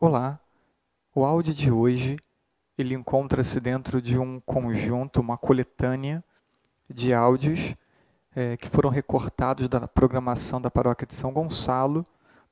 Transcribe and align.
Olá, 0.00 0.38
o 1.12 1.24
áudio 1.24 1.52
de 1.52 1.72
hoje 1.72 2.18
ele 2.78 2.94
encontra-se 2.94 3.58
dentro 3.58 4.00
de 4.00 4.16
um 4.16 4.38
conjunto, 4.38 5.20
uma 5.20 5.36
coletânea 5.36 6.22
de 6.88 7.12
áudios 7.12 7.74
é, 8.32 8.56
que 8.56 8.68
foram 8.68 8.90
recortados 8.90 9.68
da 9.68 9.88
programação 9.88 10.60
da 10.60 10.70
Paróquia 10.70 11.04
de 11.04 11.14
São 11.14 11.32
Gonçalo 11.32 12.04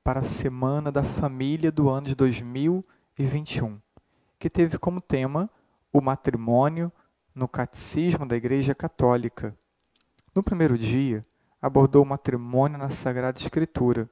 para 0.03 0.19
a 0.19 0.25
Semana 0.25 0.91
da 0.91 1.05
Família 1.05 1.71
do 1.71 1.89
ano 1.89 2.09
de 2.09 2.17
2021, 2.17 3.81
que 4.41 4.51
teve 4.51 4.77
como 4.77 5.01
tema 5.01 5.49
o 5.93 6.01
matrimônio 6.01 6.91
no 7.33 7.47
Catecismo 7.47 8.27
da 8.27 8.35
Igreja 8.35 8.75
Católica. 8.75 9.57
No 10.35 10.43
primeiro 10.43 10.77
dia, 10.77 11.25
abordou 11.63 12.03
o 12.03 12.07
matrimônio 12.07 12.77
na 12.77 12.91
Sagrada 12.91 13.39
Escritura. 13.39 14.11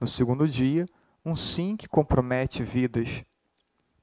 No 0.00 0.06
segundo 0.06 0.48
dia, 0.48 0.86
um 1.24 1.34
sim 1.34 1.74
que 1.74 1.88
compromete 1.88 2.62
vidas. 2.62 3.24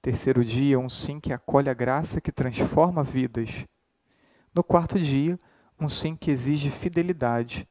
Terceiro 0.01 0.43
dia, 0.43 0.79
um 0.79 0.89
sim 0.89 1.19
que 1.19 1.31
acolhe 1.31 1.69
a 1.69 1.73
graça 1.73 2.19
que 2.19 2.31
transforma 2.31 3.03
vidas. 3.03 3.67
No 4.55 4.63
quarto 4.63 4.99
dia, 4.99 5.37
um 5.79 5.87
sim 5.87 6.15
que 6.15 6.31
exige 6.31 6.71
fidelidade. 6.71 7.69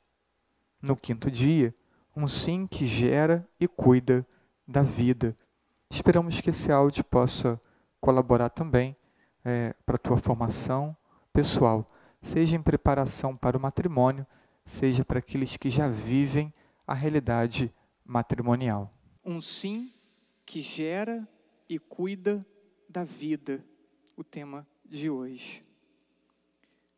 No 0.81 0.95
quinto 0.95 1.29
dia, 1.29 1.75
um 2.17 2.29
sim 2.29 2.65
que 2.65 2.87
gera 2.87 3.47
e 3.59 3.67
cuida 3.67 4.25
da 4.67 4.83
vida. 4.83 5.35
Esperamos 5.91 6.41
que 6.41 6.51
esse 6.51 6.71
áudio 6.71 7.03
possa 7.03 7.61
colaborar 8.01 8.51
também 8.51 8.97
é, 9.45 9.75
para 9.85 9.97
a 9.97 9.99
tua 9.99 10.17
formação 10.17 10.97
pessoal, 11.33 11.85
seja 12.23 12.57
em 12.57 12.63
preparação 12.63 13.37
para 13.37 13.59
o 13.59 13.61
matrimônio, 13.61 14.25
seja 14.65 15.05
para 15.05 15.19
aqueles 15.19 15.57
que 15.57 15.71
já 15.71 15.89
vivem 15.89 16.55
a 16.87 16.95
realidade 16.95 17.75
matrimonial 18.05 18.95
um 19.25 19.41
sim 19.41 19.91
que 20.45 20.61
gera 20.61 21.27
e 21.69 21.79
cuida 21.79 22.45
da 22.89 23.05
vida, 23.05 23.65
o 24.17 24.25
tema 24.25 24.67
de 24.85 25.09
hoje. 25.09 25.63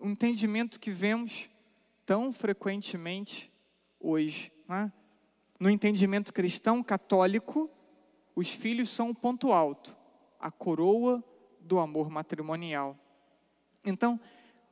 um 0.00 0.10
entendimento 0.10 0.80
que 0.80 0.90
vemos 0.90 1.50
tão 2.06 2.32
frequentemente 2.32 3.52
hoje, 4.00 4.50
né? 4.66 4.90
No 5.60 5.68
entendimento 5.68 6.32
cristão 6.32 6.82
católico, 6.82 7.70
os 8.34 8.48
filhos 8.48 8.88
são 8.88 9.10
o 9.10 9.14
ponto 9.14 9.52
alto, 9.52 9.94
a 10.40 10.50
coroa 10.50 11.22
do 11.60 11.78
amor 11.78 12.08
matrimonial. 12.08 12.96
Então, 13.84 14.18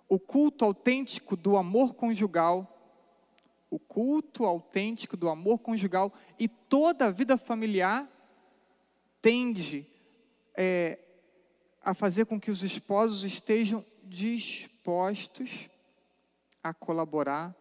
o 0.08 0.18
culto 0.18 0.64
autêntico 0.64 1.36
do 1.36 1.56
amor 1.56 1.94
conjugal, 1.94 2.72
o 3.70 3.78
culto 3.78 4.44
autêntico 4.44 5.16
do 5.16 5.28
amor 5.28 5.58
conjugal 5.58 6.12
e 6.38 6.48
toda 6.48 7.06
a 7.06 7.10
vida 7.10 7.36
familiar 7.36 8.08
tende 9.20 9.86
é, 10.56 10.98
a 11.82 11.94
fazer 11.94 12.26
com 12.26 12.40
que 12.40 12.50
os 12.50 12.62
esposos 12.62 13.24
estejam 13.24 13.84
dispostos 14.04 15.68
a 16.62 16.72
colaborar 16.72 17.54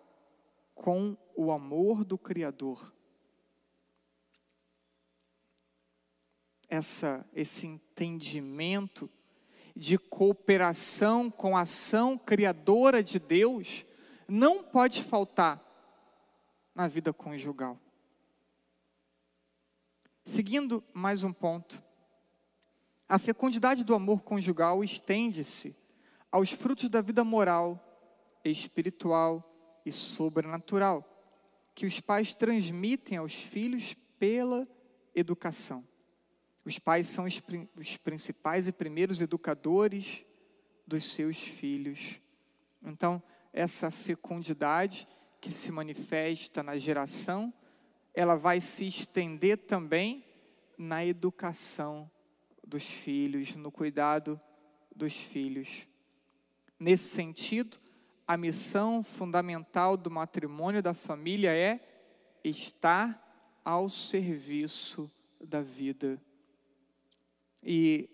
com 0.73 1.17
o 1.35 1.51
amor 1.51 2.03
do 2.03 2.17
Criador. 2.17 2.93
Essa, 6.67 7.27
esse 7.33 7.65
entendimento 7.65 9.09
de 9.75 9.97
cooperação 9.97 11.29
com 11.29 11.57
a 11.57 11.61
ação 11.61 12.17
criadora 12.17 13.03
de 13.03 13.19
Deus 13.19 13.85
não 14.27 14.63
pode 14.63 15.03
faltar 15.03 15.61
na 16.73 16.87
vida 16.87 17.11
conjugal. 17.11 17.79
Seguindo 20.23 20.83
mais 20.93 21.23
um 21.23 21.31
ponto, 21.31 21.83
a 23.07 23.19
fecundidade 23.19 23.83
do 23.83 23.93
amor 23.93 24.21
conjugal 24.23 24.83
estende-se 24.83 25.75
aos 26.31 26.51
frutos 26.51 26.89
da 26.89 27.01
vida 27.01 27.23
moral, 27.23 27.79
espiritual 28.43 29.43
e 29.85 29.91
sobrenatural 29.91 31.11
que 31.75 31.85
os 31.85 31.99
pais 31.99 32.33
transmitem 32.33 33.17
aos 33.17 33.33
filhos 33.33 33.93
pela 34.17 34.67
educação. 35.13 35.85
Os 36.65 36.79
pais 36.79 37.07
são 37.07 37.25
os, 37.25 37.39
os 37.77 37.95
principais 37.97 38.67
e 38.67 38.71
primeiros 38.71 39.21
educadores 39.21 40.25
dos 40.85 41.11
seus 41.11 41.37
filhos. 41.37 42.19
Então, 42.83 43.21
essa 43.53 43.91
fecundidade 43.91 45.07
que 45.39 45.51
se 45.51 45.71
manifesta 45.71 46.63
na 46.63 46.75
geração, 46.75 47.53
ela 48.15 48.35
vai 48.35 48.59
se 48.59 48.87
estender 48.87 49.59
também 49.59 50.25
na 50.75 51.05
educação 51.05 52.09
dos 52.65 52.83
filhos, 52.83 53.55
no 53.55 53.71
cuidado 53.71 54.41
dos 54.95 55.15
filhos. 55.15 55.87
Nesse 56.79 57.09
sentido, 57.09 57.77
a 58.27 58.35
missão 58.35 59.03
fundamental 59.03 59.95
do 59.95 60.09
matrimônio 60.09 60.81
da 60.81 60.95
família 60.95 61.55
é 61.55 61.79
estar 62.43 63.61
ao 63.63 63.87
serviço 63.87 65.11
da 65.39 65.61
vida 65.61 66.19
e 67.65 68.07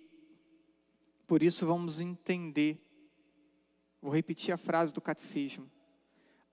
por 1.28 1.44
isso 1.44 1.68
vamos 1.68 2.00
entender. 2.00 2.78
Vou 4.02 4.12
repetir 4.12 4.54
a 4.54 4.58
frase 4.58 4.94
do 4.94 5.02
catecismo. 5.02 5.70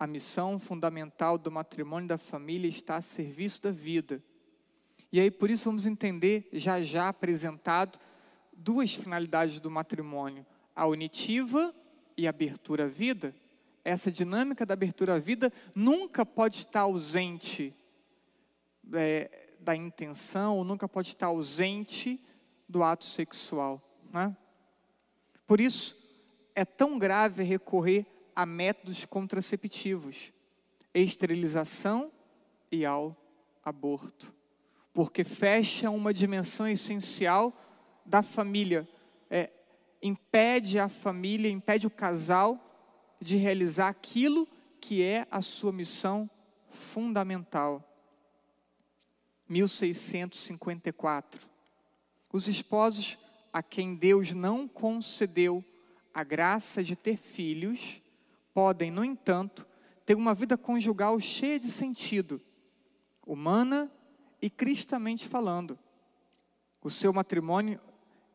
a 0.00 0.06
missão 0.06 0.61
fundamental 0.61 1.37
do 1.37 1.50
matrimônio 1.50 2.06
e 2.06 2.09
da 2.09 2.19
família 2.19 2.69
está 2.69 2.97
a 2.97 3.03
serviço 3.03 3.62
da 3.62 3.73
vida. 3.73 4.23
E 5.11 5.19
aí, 5.19 5.29
por 5.29 5.50
isso, 5.50 5.65
vamos 5.65 5.87
entender, 5.87 6.49
já 6.53 6.81
já 6.81 7.09
apresentado, 7.09 7.99
duas 8.53 8.95
finalidades 8.95 9.59
do 9.59 9.71
matrimônio: 9.71 10.47
a 10.75 10.87
unitiva 10.87 11.75
e 12.17 12.27
a 12.27 12.31
abertura 12.31 12.85
à 12.85 12.87
vida. 12.87 13.35
Essa 13.85 14.12
dinâmica 14.12 14.65
da 14.67 14.75
abertura 14.75 15.15
à 15.15 15.19
vida 15.19 15.53
nunca 15.75 16.25
pode 16.25 16.59
estar 16.59 16.83
ausente 16.83 17.75
é, 18.93 19.56
da 19.59 19.75
intenção, 19.75 20.62
nunca 20.62 20.89
pode 20.89 21.09
estar 21.09 21.27
ausente 21.27 22.21
do 22.69 22.82
ato 22.82 23.05
sexual. 23.05 23.82
Né? 24.12 24.37
Por 25.47 25.61
isso, 25.61 25.97
é 26.55 26.65
tão 26.65 26.99
grave 26.99 27.43
recorrer 27.43 28.05
a 28.35 28.44
métodos 28.44 29.05
contraceptivos, 29.05 30.32
esterilização 30.93 32.12
e 32.70 32.85
ao 32.85 33.17
aborto, 33.65 34.35
porque 34.93 35.25
fecha 35.25 35.91
uma 35.91 36.12
dimensão 36.12 36.69
essencial 36.69 37.53
da 38.05 38.23
família, 38.23 38.88
é, 39.31 39.50
impede 40.03 40.79
a 40.79 40.88
família, 40.88 41.50
impede 41.50 41.87
o 41.87 41.91
casal 41.91 42.59
de 43.21 43.37
realizar 43.37 43.88
aquilo 43.88 44.47
que 44.81 45.03
é 45.03 45.26
a 45.31 45.41
sua 45.41 45.73
missão 45.73 46.31
fundamental. 46.71 47.85
1654. 49.49 51.49
Os 52.32 52.46
esposos 52.46 53.19
a 53.52 53.62
quem 53.62 53.94
Deus 53.94 54.34
não 54.34 54.69
concedeu 54.69 55.64
a 56.12 56.22
graça 56.22 56.82
de 56.82 56.94
ter 56.94 57.16
filhos 57.16 58.02
podem, 58.52 58.90
no 58.90 59.04
entanto, 59.04 59.66
ter 60.04 60.14
uma 60.16 60.34
vida 60.34 60.58
conjugal 60.58 61.19
cheia 61.20 61.60
de 61.60 61.70
sentido, 61.70 62.40
humana 63.26 63.90
e 64.42 64.50
cristamente 64.50 65.28
falando. 65.28 65.78
O 66.82 66.90
seu 66.90 67.12
matrimônio 67.12 67.80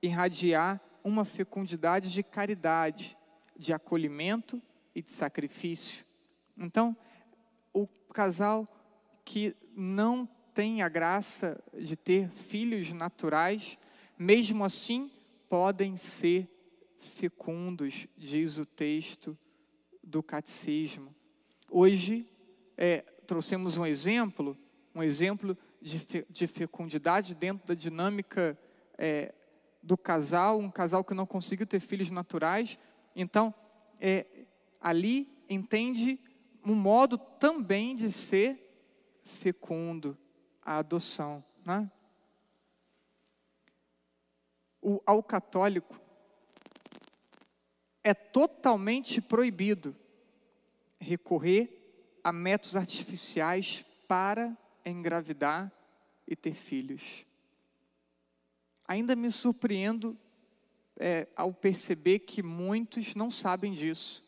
irradiar 0.02 0.82
uma 1.04 1.26
fecundidade 1.26 2.12
de 2.12 2.24
caridade, 2.24 3.18
de 3.56 3.74
acolhimento 3.74 4.62
e 4.96 5.02
de 5.02 5.12
sacrifício. 5.12 6.06
Então, 6.58 6.96
o 7.74 7.88
casal 8.14 8.68
que 9.26 9.56
não 9.76 10.28
tem 10.54 10.82
a 10.82 10.90
graça 10.90 11.62
de 11.74 11.96
ter 11.96 12.30
filhos 12.30 12.94
naturais, 12.94 13.78
mesmo 14.18 14.64
assim 14.64 15.12
podem 15.50 15.96
ser 15.98 16.50
fecundos, 16.98 18.08
diz 18.18 18.58
o 18.58 18.66
texto 18.66 19.38
do 20.04 20.24
catecismo. 20.24 21.14
Hoje 21.70 22.28
é, 22.78 23.02
trouxemos 23.26 23.78
um 23.78 23.86
exemplo, 23.86 24.58
um 24.94 25.02
exemplo 25.04 25.58
de, 25.82 26.00
fe, 26.00 26.26
de 26.30 26.48
fecundidade 26.48 27.36
dentro 27.36 27.68
da 27.68 27.74
dinâmica 27.74 28.58
é, 28.98 29.34
do 29.82 29.98
casal, 29.98 30.60
um 30.60 30.72
casal 30.72 31.04
que 31.04 31.14
não 31.14 31.26
conseguiu 31.26 31.68
ter 31.68 31.80
filhos 31.80 32.10
naturais. 32.10 32.78
Então, 33.16 33.54
é, 34.00 34.26
ali 34.80 35.28
entende 35.50 36.20
um 36.66 36.74
modo 36.74 37.18
também 37.18 37.96
de 37.96 38.12
ser 38.12 38.60
fecundo, 39.24 40.18
a 40.62 40.78
adoção. 40.78 41.44
Né? 41.66 41.90
O, 44.84 45.02
ao 45.06 45.24
católico, 45.24 46.00
é 48.04 48.14
totalmente 48.14 49.22
proibido 49.22 49.96
recorrer 51.00 52.20
a 52.24 52.34
métodos 52.34 52.76
artificiais 52.76 53.86
para 54.08 54.56
engravidar 54.86 55.72
e 56.28 56.36
ter 56.36 56.54
filhos. 56.54 57.26
Ainda 58.88 59.16
me 59.16 59.32
surpreendo 59.32 60.18
é, 60.98 61.28
ao 61.36 61.54
perceber 61.54 62.20
que 62.20 62.44
muitos 62.44 63.16
não 63.16 63.32
sabem 63.32 63.72
disso. 63.72 64.24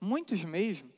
Muitos 0.00 0.44
mesmo. 0.44 0.93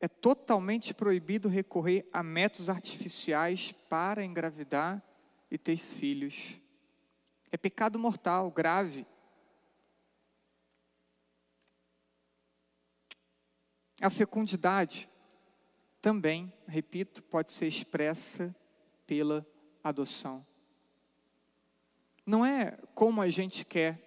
É 0.00 0.08
totalmente 0.08 0.92
proibido 0.92 1.48
recorrer 1.48 2.06
a 2.12 2.22
métodos 2.22 2.68
artificiais 2.68 3.72
para 3.88 4.24
engravidar 4.24 5.02
e 5.50 5.56
ter 5.56 5.76
filhos. 5.76 6.60
É 7.50 7.56
pecado 7.56 7.98
mortal, 7.98 8.50
grave. 8.50 9.06
A 14.00 14.10
fecundidade 14.10 15.08
também, 16.02 16.52
repito, 16.68 17.22
pode 17.22 17.52
ser 17.52 17.66
expressa 17.66 18.54
pela 19.06 19.46
adoção. 19.82 20.44
Não 22.26 22.44
é 22.44 22.78
como 22.94 23.20
a 23.20 23.28
gente 23.28 23.64
quer, 23.64 24.02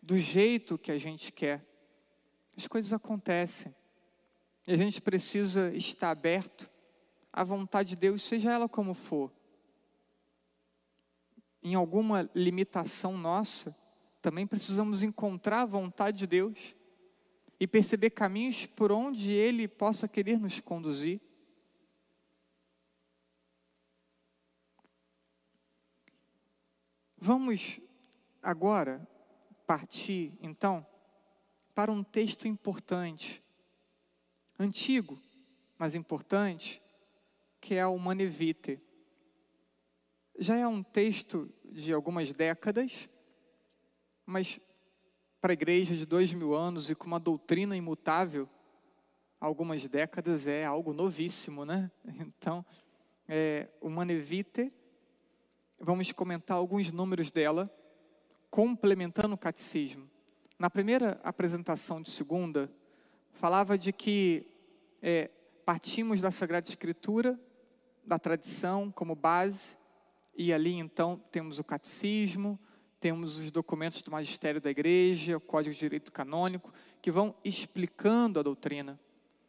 do 0.00 0.18
jeito 0.18 0.78
que 0.78 0.90
a 0.90 0.98
gente 0.98 1.32
quer. 1.32 1.64
As 2.56 2.66
coisas 2.66 2.92
acontecem. 2.92 3.74
E 4.66 4.72
a 4.72 4.76
gente 4.76 5.00
precisa 5.00 5.72
estar 5.74 6.10
aberto 6.10 6.68
à 7.32 7.44
vontade 7.44 7.90
de 7.90 7.96
Deus, 7.96 8.22
seja 8.22 8.52
ela 8.52 8.68
como 8.68 8.94
for. 8.94 9.32
Em 11.62 11.74
alguma 11.74 12.28
limitação 12.34 13.16
nossa, 13.16 13.76
também 14.20 14.46
precisamos 14.46 15.04
encontrar 15.04 15.62
a 15.62 15.66
vontade 15.66 16.18
de 16.18 16.26
Deus 16.26 16.74
e 17.60 17.66
perceber 17.66 18.10
caminhos 18.10 18.66
por 18.66 18.90
onde 18.90 19.30
Ele 19.30 19.68
possa 19.68 20.08
querer 20.08 20.38
nos 20.38 20.60
conduzir. 20.60 21.20
Vamos 27.16 27.80
agora 28.42 29.06
partir, 29.66 30.36
então, 30.40 30.86
para 31.74 31.90
um 31.90 32.02
texto 32.02 32.46
importante, 32.46 33.42
antigo, 34.58 35.18
mas 35.78 35.94
importante, 35.94 36.82
que 37.60 37.74
é 37.74 37.86
o 37.86 37.98
Manevite. 37.98 38.78
Já 40.38 40.56
é 40.56 40.66
um 40.66 40.82
texto 40.82 41.52
de 41.64 41.92
algumas 41.92 42.32
décadas, 42.32 43.08
mas 44.24 44.60
para 45.40 45.52
a 45.52 45.54
igreja 45.54 45.94
de 45.94 46.06
dois 46.06 46.32
mil 46.32 46.54
anos 46.54 46.90
e 46.90 46.94
com 46.94 47.06
uma 47.06 47.20
doutrina 47.20 47.76
imutável, 47.76 48.48
algumas 49.40 49.86
décadas 49.86 50.46
é 50.46 50.64
algo 50.64 50.92
novíssimo, 50.92 51.64
né? 51.64 51.90
Então, 52.38 52.64
é, 53.28 53.68
o 53.80 53.88
Manevite, 53.88 54.72
vamos 55.80 56.10
comentar 56.12 56.56
alguns 56.56 56.92
números 56.92 57.30
dela, 57.30 57.70
complementando 58.50 59.34
o 59.34 59.38
catecismo. 59.38 60.08
Na 60.58 60.70
primeira 60.70 61.20
apresentação 61.22 62.00
de 62.00 62.10
segunda, 62.10 62.70
falava 63.36 63.76
de 63.76 63.92
que 63.92 64.46
é, 65.02 65.30
partimos 65.64 66.20
da 66.20 66.30
Sagrada 66.30 66.68
Escritura, 66.68 67.38
da 68.04 68.18
tradição 68.18 68.90
como 68.90 69.14
base, 69.14 69.76
e 70.36 70.52
ali 70.52 70.74
então 70.74 71.20
temos 71.30 71.58
o 71.58 71.64
catecismo, 71.64 72.58
temos 72.98 73.36
os 73.36 73.50
documentos 73.50 74.00
do 74.00 74.10
magistério 74.10 74.60
da 74.60 74.70
igreja, 74.70 75.36
o 75.36 75.40
Código 75.40 75.74
de 75.74 75.80
Direito 75.80 76.10
Canônico, 76.12 76.72
que 77.02 77.10
vão 77.10 77.34
explicando 77.44 78.40
a 78.40 78.42
doutrina. 78.42 78.98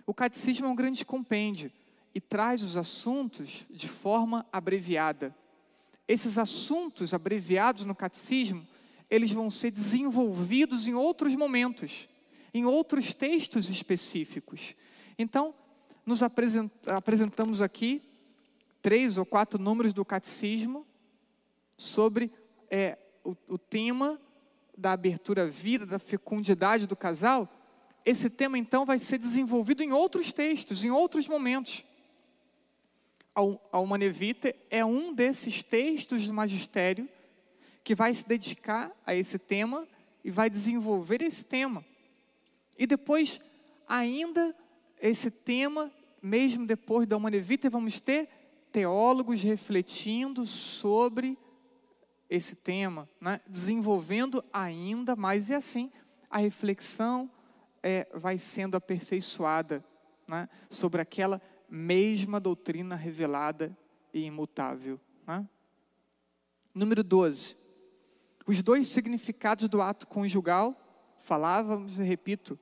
O 0.06 0.14
catecismo 0.14 0.68
é 0.68 0.70
um 0.70 0.76
grande 0.76 1.06
compêndio 1.06 1.72
e 2.14 2.20
traz 2.20 2.62
os 2.62 2.76
assuntos 2.76 3.66
de 3.70 3.88
forma 3.88 4.46
abreviada. 4.52 5.34
Esses 6.08 6.38
assuntos 6.38 7.14
abreviados 7.14 7.86
no 7.86 7.96
catecismo, 7.96 8.68
eles 9.10 9.32
vão 9.32 9.50
ser 9.50 9.72
desenvolvidos 9.72 10.88
em 10.88 10.94
outros 10.94 11.34
momentos, 11.36 12.10
em 12.58 12.66
outros 12.66 13.14
textos 13.14 13.70
específicos. 13.70 14.76
Então, 15.18 15.54
nos 16.06 16.22
apresentamos 16.24 17.62
aqui 17.62 18.02
três 18.82 19.18
ou 19.18 19.26
quatro 19.26 19.62
números 19.62 19.94
do 19.94 20.06
catecismo 20.06 20.86
sobre 21.78 22.32
é, 22.70 22.98
o, 23.24 23.36
o 23.48 23.58
tema 23.58 24.20
da 24.78 24.92
abertura 24.92 25.44
à 25.44 25.46
vida, 25.46 25.86
da 25.86 26.00
fecundidade 26.00 26.88
do 26.88 26.96
casal, 26.96 27.52
esse 28.06 28.30
tema 28.30 28.58
então 28.58 28.86
vai 28.86 29.00
ser 29.00 29.18
desenvolvido 29.18 29.84
em 29.84 29.92
outros 29.92 30.32
textos, 30.32 30.86
em 30.86 30.90
outros 30.90 31.28
momentos. 31.28 31.84
A 33.72 33.80
Humanevita 33.80 34.56
é 34.70 34.84
um 34.86 35.14
desses 35.14 35.62
textos 35.62 36.26
do 36.26 36.34
magistério 36.34 37.08
que 37.84 37.94
vai 37.94 38.14
se 38.14 38.28
dedicar 38.28 38.92
a 39.06 39.14
esse 39.14 39.38
tema 39.38 39.86
e 40.24 40.32
vai 40.32 40.50
desenvolver 40.50 41.22
esse 41.22 41.44
tema. 41.44 41.86
E 42.78 42.86
depois, 42.86 43.40
ainda 43.88 44.56
esse 45.02 45.32
tema, 45.32 45.92
mesmo 46.22 46.66
depois 46.66 47.08
da 47.08 47.18
Humanevita, 47.18 47.70
vamos 47.70 48.00
ter 48.00 48.30
teólogos 48.72 49.42
refletindo 49.42 50.46
sobre 50.46 51.38
esse 52.30 52.56
tema, 52.56 53.10
né, 53.22 53.40
desenvolvendo 53.48 54.44
ainda 54.52 55.16
mais, 55.16 55.50
e 55.50 55.54
assim 55.54 55.92
a 56.30 56.40
reflexão 56.40 57.32
é, 57.82 58.06
vai 58.14 58.38
sendo 58.38 58.76
aperfeiçoada 58.76 59.84
né, 60.28 60.50
sobre 60.70 61.02
aquela 61.02 61.42
mesma 61.70 62.40
doutrina 62.40 62.96
revelada 62.96 63.76
e 64.14 64.26
imutável. 64.26 65.00
Né? 65.26 65.48
Número 66.74 67.04
12. 67.04 67.56
Os 68.46 68.62
dois 68.62 68.88
significados 68.88 69.68
do 69.68 69.82
ato 69.82 70.08
conjugal, 70.08 70.76
falávamos 71.18 71.98
e 71.98 72.04
repito, 72.04 72.60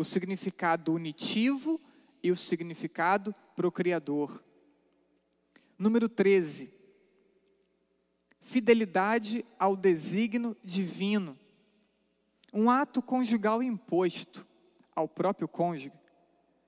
o 0.00 0.04
significado 0.04 0.94
unitivo 0.94 1.78
e 2.22 2.30
o 2.30 2.36
significado 2.36 3.34
procriador. 3.54 4.42
Número 5.78 6.08
13. 6.08 6.72
Fidelidade 8.40 9.44
ao 9.58 9.76
desígnio 9.76 10.56
divino. 10.64 11.38
Um 12.50 12.70
ato 12.70 13.02
conjugal 13.02 13.62
imposto 13.62 14.46
ao 14.96 15.06
próprio 15.06 15.46
cônjuge, 15.46 15.92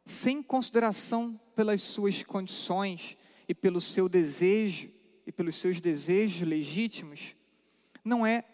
sem 0.04 0.42
consideração 0.42 1.40
pelas 1.56 1.80
suas 1.80 2.22
condições 2.22 3.16
e 3.48 3.54
pelo 3.54 3.80
seu 3.80 4.10
desejo 4.10 4.90
e 5.26 5.32
pelos 5.32 5.56
seus 5.56 5.80
desejos 5.80 6.46
legítimos, 6.46 7.34
não 8.04 8.26
é 8.26 8.44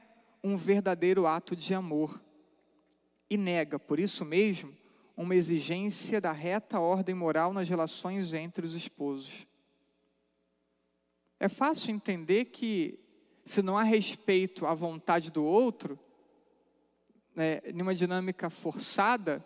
um 0.43 0.57
verdadeiro 0.57 1.27
ato 1.27 1.57
de 1.57 1.75
amor 1.75 2.23
e 3.31 3.37
nega, 3.37 3.79
por 3.79 3.99
isso 3.99 4.25
mesmo, 4.25 4.75
uma 5.17 5.35
exigência 5.35 6.21
da 6.21 6.33
reta 6.33 6.79
ordem 6.79 7.15
moral 7.15 7.53
nas 7.53 7.69
relações 7.69 8.33
entre 8.33 8.65
os 8.65 8.75
esposos. 8.75 9.47
É 11.41 11.49
fácil 11.49 11.91
entender 11.93 12.47
que, 12.47 12.99
se 13.45 13.63
não 13.63 13.77
há 13.77 13.83
respeito 13.83 14.67
à 14.67 14.75
vontade 14.75 15.31
do 15.31 15.45
outro, 15.45 15.99
né, 17.35 17.61
numa 17.75 17.95
dinâmica 17.95 18.49
forçada, 18.49 19.45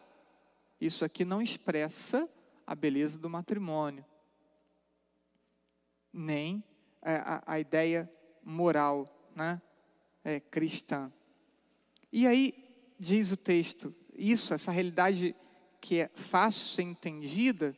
isso 0.80 1.04
aqui 1.04 1.24
não 1.24 1.40
expressa 1.40 2.28
a 2.66 2.74
beleza 2.74 3.18
do 3.18 3.28
matrimônio, 3.28 4.04
nem 6.12 6.62
a, 7.00 7.36
a, 7.36 7.54
a 7.54 7.60
ideia 7.60 8.10
moral 8.42 9.06
né, 9.34 9.60
é, 10.24 10.40
cristã. 10.40 11.12
E 12.12 12.26
aí, 12.26 12.62
diz 13.02 13.32
o 13.32 13.37
texto, 13.37 13.92
isso, 14.16 14.54
essa 14.54 14.71
realidade 14.71 15.35
que 15.80 15.99
é 15.99 16.11
fácil 16.14 16.68
ser 16.68 16.82
entendida, 16.82 17.76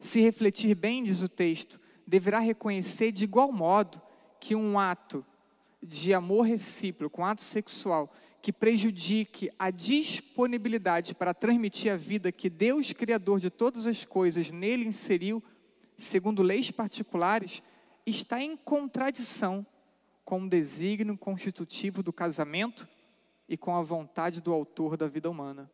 se 0.00 0.20
refletir 0.22 0.74
bem, 0.74 1.02
diz 1.02 1.20
o 1.20 1.28
texto, 1.28 1.78
deverá 2.06 2.38
reconhecer 2.38 3.12
de 3.12 3.24
igual 3.24 3.52
modo 3.52 4.00
que 4.40 4.56
um 4.56 4.78
ato 4.78 5.24
de 5.82 6.14
amor 6.14 6.46
recíproco, 6.46 7.20
um 7.20 7.24
ato 7.24 7.42
sexual, 7.42 8.10
que 8.40 8.50
prejudique 8.50 9.50
a 9.58 9.70
disponibilidade 9.70 11.14
para 11.14 11.34
transmitir 11.34 11.92
a 11.92 11.96
vida 11.96 12.32
que 12.32 12.48
Deus, 12.48 12.92
Criador 12.94 13.38
de 13.38 13.50
todas 13.50 13.86
as 13.86 14.06
coisas, 14.06 14.50
nele 14.50 14.86
inseriu, 14.86 15.42
segundo 15.98 16.42
leis 16.42 16.70
particulares, 16.70 17.62
está 18.06 18.40
em 18.40 18.56
contradição 18.56 19.64
com 20.24 20.42
o 20.42 20.48
desígnio 20.48 21.16
constitutivo 21.18 22.02
do 22.02 22.12
casamento 22.12 22.88
e 23.52 23.56
com 23.58 23.76
a 23.76 23.82
vontade 23.82 24.40
do 24.40 24.50
autor 24.50 24.96
da 24.96 25.06
vida 25.06 25.28
humana. 25.28 25.70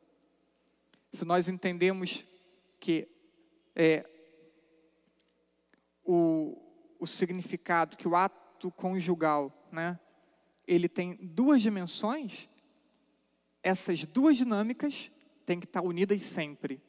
Se 1.12 1.24
nós 1.24 1.48
entendemos 1.48 2.24
que 2.80 3.06
é, 3.76 4.04
o, 6.04 6.60
o 6.98 7.06
significado, 7.06 7.96
que 7.96 8.08
o 8.08 8.16
ato 8.16 8.68
conjugal, 8.72 9.68
né, 9.70 9.96
ele 10.66 10.88
tem 10.88 11.14
duas 11.22 11.62
dimensões, 11.62 12.48
essas 13.62 14.02
duas 14.02 14.36
dinâmicas 14.36 15.08
têm 15.46 15.60
que 15.60 15.66
estar 15.66 15.82
unidas 15.82 16.20
sempre. 16.24 16.82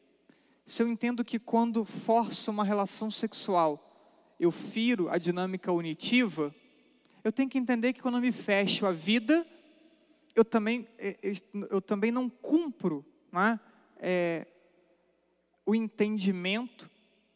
Se 0.66 0.82
eu 0.82 0.88
entendo 0.88 1.24
que 1.24 1.38
quando 1.38 1.86
forço 1.86 2.50
uma 2.50 2.64
relação 2.64 3.12
sexual, 3.12 4.36
eu 4.40 4.50
firo 4.50 5.08
a 5.08 5.20
dinâmica 5.20 5.72
unitiva, 5.72 6.52
eu 7.24 7.32
tenho 7.32 7.48
que 7.48 7.60
entender 7.60 7.94
que 7.94 8.02
quando 8.02 8.16
eu 8.16 8.22
me 8.22 8.32
fecho 8.32 8.88
a 8.88 8.92
vida, 8.92 9.46
eu 10.40 10.46
também, 10.46 10.88
é, 10.98 11.18
é, 11.22 11.34
eu 11.70 11.82
também 11.82 12.12
não 12.12 12.30
cumpro 12.30 13.06
né, 13.30 13.60
é, 13.98 14.48
o 15.66 15.76
entendimento 15.76 16.90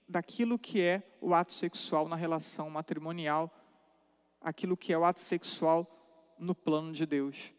daquilo 0.07 0.57
que 0.57 0.79
é 0.79 1.03
o 1.19 1.33
ato 1.33 1.51
sexual 1.51 2.07
na 2.07 2.15
relação 2.15 2.69
matrimonial, 2.69 3.53
aquilo 4.39 4.77
que 4.77 4.93
é 4.93 4.97
o 4.97 5.03
ato 5.03 5.19
sexual 5.19 6.33
no 6.39 6.55
plano 6.55 6.93
de 6.93 7.05
Deus. 7.05 7.51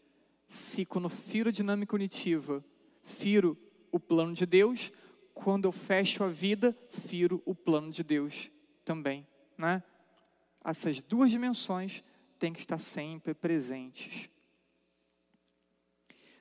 Se 0.49 0.87
quando 0.87 1.11
firo 1.11 1.53
dinâmica 1.53 1.95
unitiva, 1.95 2.65
firo 3.03 3.55
o 3.93 4.01
plano 4.01 4.33
de 4.33 4.47
Deus, 4.47 4.91
quando 5.35 5.67
eu 5.67 5.73
fecho 5.73 6.25
a 6.25 6.29
vida, 6.29 6.75
firo 6.89 7.43
o 7.45 7.55
plano 7.55 7.91
de 7.91 8.03
Deus 8.03 8.51
também, 8.83 9.27
né? 9.59 9.83
Essas 10.65 11.03
duas 11.03 11.31
dimensões 11.31 12.03
têm 12.39 12.51
que 12.51 12.61
estar 12.61 12.79
sempre 12.79 13.35
presentes. 13.35 14.31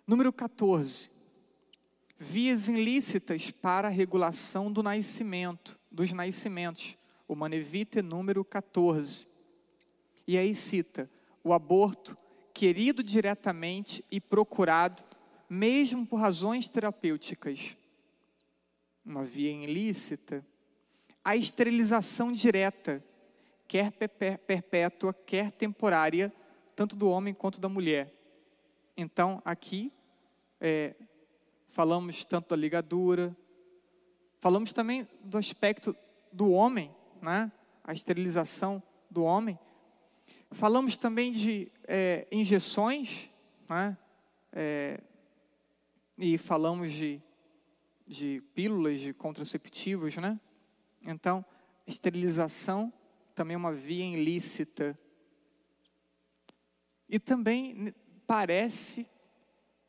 Número 0.06 0.34
14. 0.34 1.10
Vias 2.18 2.68
ilícitas 2.68 3.52
para 3.52 3.88
a 3.88 3.92
regulação 3.92 4.70
do 4.70 4.84
nascimento, 4.84 5.80
dos 5.90 6.12
nascimentos. 6.12 6.98
O 7.26 7.36
Manevite 7.36 8.02
número 8.02 8.44
14. 8.44 9.26
E 10.28 10.38
aí 10.38 10.54
cita 10.54 11.10
o 11.42 11.54
aborto 11.54 12.18
querido 12.54 13.02
diretamente 13.02 14.04
e 14.12 14.20
procurado, 14.20 15.02
mesmo 15.50 16.06
por 16.06 16.18
razões 16.18 16.68
terapêuticas. 16.68 17.78
Uma 19.06 19.24
via 19.24 19.52
ilícita. 19.52 20.46
A 21.24 21.38
esterilização 21.38 22.34
direta, 22.34 23.02
quer 23.70 23.90
perpétua, 23.90 25.14
quer 25.14 25.50
temporária, 25.50 26.32
tanto 26.76 26.94
do 26.94 27.10
homem 27.10 27.34
quanto 27.34 27.62
da 27.62 27.70
mulher. 27.70 28.23
Então, 28.96 29.42
aqui, 29.44 29.92
é, 30.62 30.96
falamos 31.68 32.24
tanto 32.24 32.50
da 32.50 32.56
ligadura, 32.56 33.36
falamos 34.40 34.72
também 34.72 35.08
do 35.24 35.38
aspecto 35.38 35.96
do 36.32 36.52
homem, 36.52 36.94
né? 37.22 37.52
a 37.84 37.94
esterilização 37.94 38.82
do 39.10 39.24
homem. 39.24 39.58
Falamos 40.52 40.96
também 40.96 41.32
de 41.32 41.72
é, 41.88 42.28
injeções, 42.32 43.30
né? 43.68 43.98
É, 44.52 45.02
e 46.18 46.38
falamos 46.38 46.92
de, 46.92 47.20
de 48.06 48.44
pílulas, 48.54 49.00
de 49.00 49.14
contraceptivos, 49.14 50.16
né? 50.18 50.40
Então, 51.06 51.44
esterilização 51.88 52.94
também 53.34 53.56
é 53.56 53.58
uma 53.58 53.74
via 53.74 54.06
ilícita. 54.06 54.98
E 57.10 57.20
também 57.20 57.94
parece, 58.28 59.08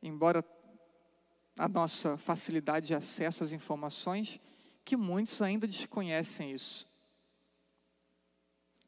embora 0.03 0.45
a 1.59 1.69
nossa 1.69 2.17
facilidade 2.17 2.89
de 2.89 2.95
acesso 2.95 3.45
às 3.45 3.53
informações, 3.53 4.41
que 4.85 4.97
muitos 4.97 5.41
ainda 5.41 5.67
desconhecem 5.67 6.53
isso. 6.53 6.87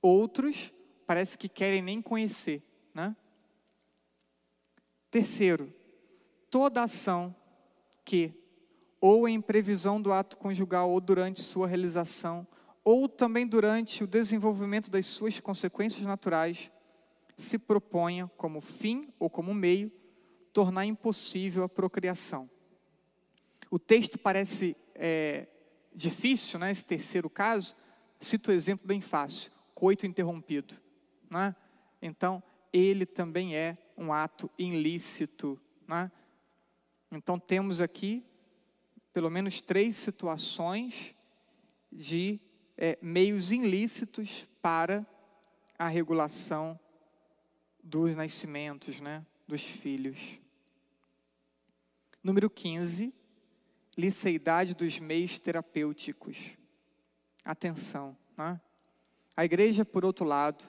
Outros 0.02 0.72
parece 1.06 1.38
que 1.38 1.48
querem 1.48 1.80
nem 1.80 2.02
conhecer, 2.02 2.62
né? 2.92 3.16
Terceiro, 5.10 5.72
toda 6.50 6.82
ação 6.82 7.34
que, 8.04 8.32
ou 9.00 9.28
em 9.28 9.40
previsão 9.40 10.00
do 10.00 10.12
ato 10.12 10.36
conjugal, 10.36 10.90
ou 10.90 11.00
durante 11.00 11.40
sua 11.40 11.66
realização, 11.66 12.46
ou 12.84 13.08
também 13.08 13.46
durante 13.46 14.04
o 14.04 14.06
desenvolvimento 14.06 14.90
das 14.90 15.06
suas 15.06 15.40
consequências 15.40 16.06
naturais, 16.06 16.70
se 17.36 17.58
proponha 17.58 18.30
como 18.36 18.60
fim 18.60 19.12
ou 19.18 19.28
como 19.28 19.52
meio 19.52 19.92
tornar 20.52 20.86
impossível 20.86 21.64
a 21.64 21.68
procriação. 21.68 22.48
O 23.70 23.78
texto 23.78 24.18
parece 24.18 24.76
é, 24.94 25.46
difícil, 25.94 26.58
né, 26.58 26.70
esse 26.70 26.84
terceiro 26.84 27.28
caso, 27.28 27.74
cito 28.18 28.50
o 28.50 28.54
exemplo 28.54 28.86
bem 28.86 29.00
fácil, 29.00 29.52
coito 29.74 30.06
interrompido. 30.06 30.74
Né? 31.28 31.54
Então, 32.00 32.42
ele 32.72 33.04
também 33.04 33.54
é 33.54 33.76
um 33.96 34.12
ato 34.12 34.50
ilícito. 34.58 35.60
Né? 35.86 36.10
Então, 37.12 37.38
temos 37.38 37.80
aqui 37.80 38.24
pelo 39.12 39.30
menos 39.30 39.60
três 39.60 39.96
situações 39.96 41.14
de 41.90 42.38
é, 42.76 42.98
meios 43.00 43.50
ilícitos 43.50 44.46
para 44.60 45.06
a 45.78 45.88
regulação 45.88 46.78
dos 47.86 48.16
nascimentos, 48.16 49.00
né, 49.00 49.24
dos 49.46 49.62
filhos. 49.62 50.40
Número 52.22 52.50
15, 52.50 53.14
liceidade 53.96 54.74
dos 54.74 54.98
meios 54.98 55.38
terapêuticos. 55.38 56.36
Atenção, 57.44 58.16
né? 58.36 58.60
A 59.36 59.44
igreja, 59.44 59.84
por 59.84 60.04
outro 60.04 60.24
lado, 60.24 60.64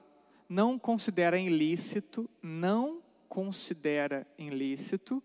não 0.48 0.78
considera 0.78 1.40
ilícito, 1.40 2.30
não 2.42 3.02
considera 3.28 4.28
ilícito 4.38 5.24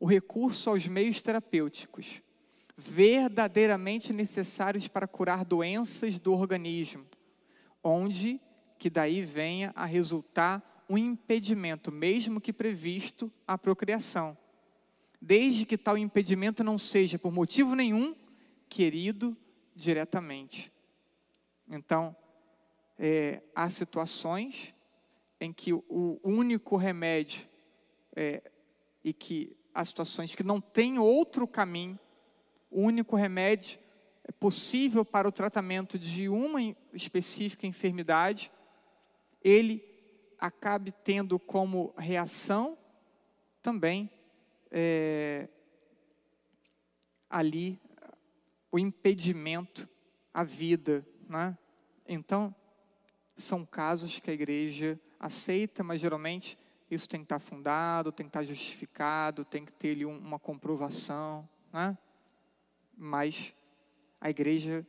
o 0.00 0.06
recurso 0.06 0.70
aos 0.70 0.86
meios 0.86 1.20
terapêuticos, 1.20 2.22
verdadeiramente 2.74 4.12
necessários 4.12 4.88
para 4.88 5.06
curar 5.06 5.44
doenças 5.44 6.18
do 6.18 6.32
organismo, 6.32 7.04
onde 7.82 8.40
que 8.78 8.88
daí 8.88 9.20
venha 9.22 9.72
a 9.76 9.84
resultar 9.84 10.73
um 10.88 10.98
impedimento, 10.98 11.90
mesmo 11.90 12.40
que 12.40 12.52
previsto, 12.52 13.32
à 13.46 13.56
procriação, 13.56 14.36
desde 15.20 15.64
que 15.64 15.78
tal 15.78 15.96
impedimento 15.96 16.62
não 16.62 16.78
seja 16.78 17.18
por 17.18 17.32
motivo 17.32 17.74
nenhum 17.74 18.14
querido 18.68 19.36
diretamente. 19.74 20.72
Então, 21.68 22.14
é, 22.98 23.42
há 23.54 23.68
situações 23.70 24.74
em 25.40 25.52
que 25.52 25.72
o 25.72 26.20
único 26.22 26.76
remédio 26.76 27.46
é, 28.14 28.50
e 29.02 29.12
que 29.12 29.56
há 29.74 29.84
situações 29.84 30.34
que 30.34 30.42
não 30.42 30.60
tem 30.60 30.98
outro 30.98 31.46
caminho, 31.46 31.98
o 32.70 32.82
único 32.82 33.16
remédio 33.16 33.78
é 34.26 34.32
possível 34.32 35.04
para 35.04 35.28
o 35.28 35.32
tratamento 35.32 35.98
de 35.98 36.28
uma 36.28 36.60
específica 36.92 37.66
enfermidade, 37.66 38.50
ele 39.42 39.93
acabe 40.46 40.92
tendo 40.92 41.38
como 41.38 41.94
reação 41.96 42.76
também 43.62 44.10
é, 44.70 45.48
ali 47.30 47.80
o 48.70 48.78
impedimento 48.78 49.88
à 50.34 50.44
vida, 50.44 51.06
né? 51.26 51.56
Então 52.06 52.54
são 53.34 53.64
casos 53.64 54.20
que 54.20 54.30
a 54.30 54.34
igreja 54.34 55.00
aceita, 55.18 55.82
mas 55.82 56.02
geralmente 56.02 56.58
isso 56.90 57.08
tem 57.08 57.20
que 57.20 57.24
estar 57.24 57.38
fundado, 57.38 58.12
tem 58.12 58.26
que 58.26 58.30
estar 58.30 58.42
justificado, 58.42 59.46
tem 59.46 59.64
que 59.64 59.72
ter 59.72 59.92
ali 59.92 60.04
uma 60.04 60.38
comprovação, 60.38 61.48
né? 61.72 61.96
Mas 62.94 63.54
a 64.20 64.28
igreja 64.28 64.86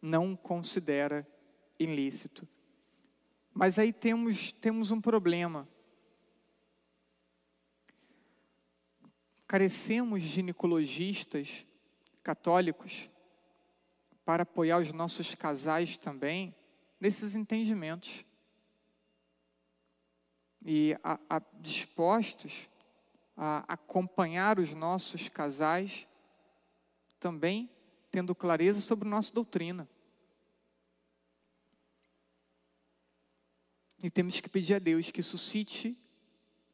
não 0.00 0.34
considera 0.34 1.28
ilícito. 1.78 2.48
Mas 3.54 3.78
aí 3.78 3.92
temos, 3.92 4.50
temos 4.52 4.90
um 4.90 5.00
problema. 5.00 5.68
Carecemos 9.46 10.20
de 10.20 10.26
ginecologistas 10.26 11.64
católicos 12.24 13.08
para 14.24 14.42
apoiar 14.42 14.78
os 14.78 14.92
nossos 14.92 15.36
casais 15.36 15.96
também 15.96 16.52
nesses 16.98 17.36
entendimentos. 17.36 18.24
E 20.66 20.96
a, 21.04 21.20
a, 21.30 21.42
dispostos 21.60 22.68
a 23.36 23.64
acompanhar 23.68 24.58
os 24.58 24.74
nossos 24.74 25.28
casais, 25.28 26.08
também 27.20 27.70
tendo 28.10 28.34
clareza 28.34 28.80
sobre 28.80 29.08
nossa 29.08 29.32
doutrina. 29.32 29.88
E 34.04 34.10
temos 34.10 34.38
que 34.38 34.50
pedir 34.50 34.74
a 34.74 34.78
Deus 34.78 35.10
que 35.10 35.22
suscite 35.22 35.98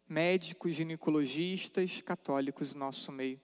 médicos, 0.09 0.73
ginecologistas, 0.73 2.01
católicos 2.01 2.75
no 2.75 2.81
nosso 2.81 3.13
meio. 3.13 3.41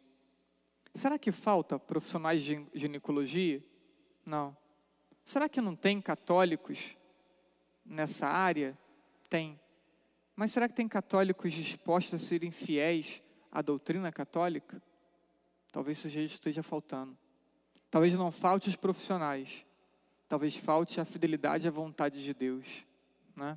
Será 0.92 1.16
que 1.16 1.30
falta 1.30 1.78
profissionais 1.78 2.42
de 2.42 2.66
ginecologia? 2.74 3.64
Não. 4.24 4.56
Será 5.24 5.48
que 5.48 5.60
não 5.60 5.76
tem 5.76 6.00
católicos 6.00 6.96
nessa 7.84 8.26
área? 8.26 8.76
Tem. 9.30 9.56
Mas 10.34 10.50
será 10.50 10.68
que 10.68 10.74
tem 10.74 10.88
católicos 10.88 11.52
dispostos 11.52 12.14
a 12.14 12.26
serem 12.26 12.50
fiéis 12.50 13.22
à 13.52 13.62
doutrina 13.62 14.10
católica? 14.10 14.82
Talvez 15.70 16.04
isso 16.04 16.18
esteja 16.18 16.60
faltando. 16.60 17.16
Talvez 17.88 18.14
não 18.14 18.32
falte 18.32 18.68
os 18.68 18.74
profissionais. 18.74 19.64
Talvez 20.28 20.56
falte 20.56 21.00
a 21.00 21.04
fidelidade 21.04 21.68
à 21.68 21.70
vontade 21.70 22.24
de 22.24 22.34
Deus. 22.34 22.84
Né? 23.36 23.56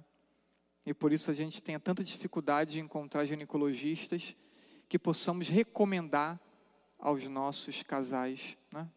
E 0.90 0.94
por 0.94 1.14
isso 1.14 1.30
a 1.30 1.36
gente 1.36 1.62
tenha 1.62 1.80
tanta 1.80 2.04
dificuldade 2.04 2.74
de 2.74 2.80
encontrar 2.80 3.24
ginecologistas 3.24 4.36
que 4.88 4.98
possamos 4.98 5.48
recomendar 5.48 6.42
aos 6.98 7.28
nossos 7.28 7.84
casais. 7.84 8.58
Né? 8.72 8.90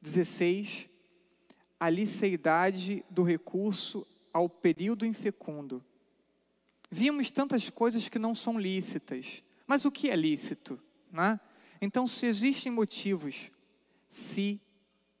16, 0.00 0.88
a 1.80 1.90
liceidade 1.90 3.04
do 3.10 3.24
recurso 3.24 4.06
ao 4.32 4.48
período 4.48 5.04
infecundo. 5.04 5.84
Vimos 6.88 7.28
tantas 7.32 7.68
coisas 7.68 8.08
que 8.08 8.20
não 8.20 8.36
são 8.36 8.56
lícitas, 8.56 9.42
mas 9.66 9.84
o 9.84 9.90
que 9.90 10.10
é 10.10 10.14
lícito? 10.14 10.80
Né? 11.10 11.40
Então, 11.80 12.06
se 12.06 12.24
existem 12.24 12.70
motivos, 12.70 13.50
se 14.08 14.60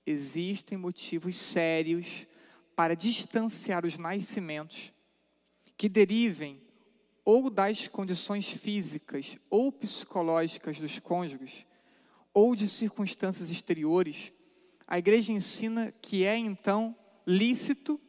existem 0.06 0.78
motivos 0.78 1.36
sérios 1.36 2.28
para 2.80 2.96
distanciar 2.96 3.84
os 3.84 3.98
nascimentos 3.98 4.90
que 5.76 5.86
derivem 5.86 6.58
ou 7.26 7.50
das 7.50 7.86
condições 7.86 8.48
físicas 8.48 9.36
ou 9.50 9.70
psicológicas 9.70 10.80
dos 10.80 10.98
cônjuges, 10.98 11.66
ou 12.32 12.56
de 12.56 12.66
circunstâncias 12.66 13.50
exteriores, 13.50 14.32
a 14.88 14.98
igreja 14.98 15.30
ensina 15.30 15.92
que 16.00 16.24
é 16.24 16.38
então 16.38 16.96
lícito 17.26 18.00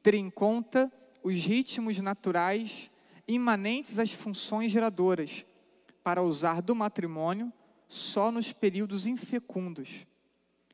ter 0.00 0.14
em 0.14 0.30
conta 0.30 0.92
os 1.24 1.34
ritmos 1.34 1.98
naturais 1.98 2.88
imanentes 3.26 3.98
às 3.98 4.12
funções 4.12 4.70
geradoras, 4.70 5.44
para 6.04 6.22
usar 6.22 6.62
do 6.62 6.76
matrimônio 6.76 7.52
só 7.88 8.30
nos 8.30 8.52
períodos 8.52 9.08
infecundos, 9.08 10.06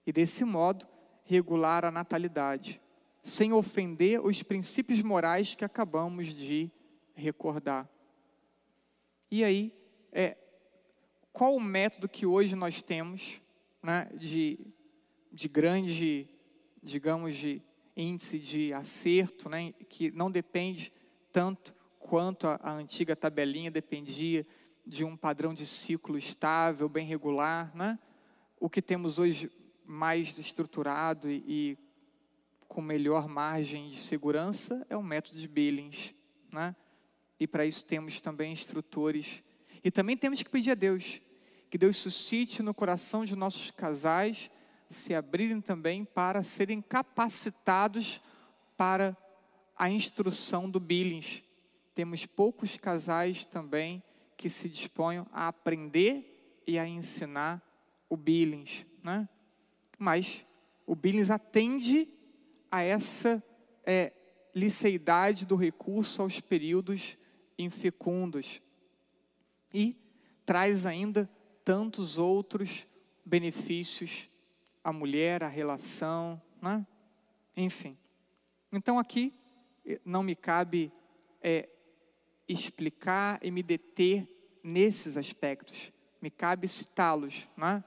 e 0.06 0.12
desse 0.12 0.44
modo 0.44 0.86
regular 1.24 1.86
a 1.86 1.90
natalidade, 1.90 2.82
sem 3.26 3.52
ofender 3.52 4.20
os 4.20 4.42
princípios 4.42 5.02
morais 5.02 5.54
que 5.54 5.64
acabamos 5.64 6.28
de 6.28 6.70
recordar. 7.14 7.88
E 9.30 9.42
aí, 9.42 9.72
é, 10.12 10.36
qual 11.32 11.56
o 11.56 11.60
método 11.60 12.08
que 12.08 12.24
hoje 12.24 12.54
nós 12.54 12.82
temos 12.82 13.40
né, 13.82 14.08
de 14.14 14.58
de 15.32 15.48
grande, 15.48 16.26
digamos, 16.82 17.36
de 17.36 17.60
índice 17.94 18.38
de 18.38 18.72
acerto, 18.72 19.50
né, 19.50 19.72
que 19.86 20.10
não 20.12 20.30
depende 20.30 20.90
tanto 21.30 21.74
quanto 21.98 22.46
a, 22.46 22.58
a 22.62 22.72
antiga 22.72 23.14
tabelinha 23.14 23.70
dependia 23.70 24.46
de 24.86 25.04
um 25.04 25.14
padrão 25.14 25.52
de 25.52 25.66
ciclo 25.66 26.16
estável, 26.16 26.88
bem 26.88 27.06
regular, 27.06 27.70
né? 27.74 27.98
O 28.58 28.70
que 28.70 28.80
temos 28.80 29.18
hoje 29.18 29.50
mais 29.84 30.38
estruturado 30.38 31.30
e, 31.30 31.44
e 31.46 31.78
com 32.76 32.82
melhor 32.82 33.26
margem 33.26 33.88
de 33.88 33.96
segurança 33.96 34.86
é 34.90 34.94
o 34.94 35.02
método 35.02 35.40
de 35.40 35.48
Billings, 35.48 36.14
né? 36.52 36.76
E 37.40 37.46
para 37.46 37.64
isso 37.64 37.82
temos 37.82 38.20
também 38.20 38.52
instrutores. 38.52 39.42
E 39.82 39.90
também 39.90 40.14
temos 40.14 40.42
que 40.42 40.50
pedir 40.50 40.72
a 40.72 40.74
Deus 40.74 41.22
que 41.70 41.78
Deus 41.78 41.96
suscite 41.96 42.62
no 42.62 42.74
coração 42.74 43.24
de 43.24 43.34
nossos 43.34 43.70
casais 43.70 44.50
se 44.90 45.14
abrirem 45.14 45.58
também 45.58 46.04
para 46.04 46.42
serem 46.42 46.82
capacitados 46.82 48.20
para 48.76 49.16
a 49.74 49.88
instrução 49.88 50.68
do 50.68 50.78
Billings. 50.78 51.42
Temos 51.94 52.26
poucos 52.26 52.76
casais 52.76 53.46
também 53.46 54.02
que 54.36 54.50
se 54.50 54.68
disponham 54.68 55.26
a 55.32 55.48
aprender 55.48 56.60
e 56.66 56.78
a 56.78 56.86
ensinar 56.86 57.62
o 58.06 58.18
Billings, 58.18 58.84
né? 59.02 59.26
Mas 59.98 60.44
o 60.86 60.94
Billings 60.94 61.30
atende 61.30 62.06
a 62.76 62.82
essa 62.82 63.42
é, 63.86 64.12
liceidade 64.54 65.46
do 65.46 65.56
recurso 65.56 66.20
aos 66.20 66.40
períodos 66.40 67.16
infecundos 67.58 68.60
e 69.72 69.96
traz 70.44 70.84
ainda 70.84 71.28
tantos 71.64 72.18
outros 72.18 72.86
benefícios 73.24 74.28
a 74.84 74.92
mulher, 74.92 75.42
a 75.42 75.48
relação, 75.48 76.40
né? 76.60 76.86
enfim. 77.56 77.96
Então 78.70 78.98
aqui 78.98 79.32
eh, 79.86 79.98
não 80.04 80.22
me 80.22 80.36
cabe 80.36 80.92
é, 81.40 81.70
explicar 82.46 83.40
e 83.42 83.50
me 83.50 83.62
deter 83.62 84.28
nesses 84.62 85.16
aspectos, 85.16 85.90
me 86.20 86.28
cabe 86.30 86.68
citá-los, 86.68 87.48
né? 87.56 87.82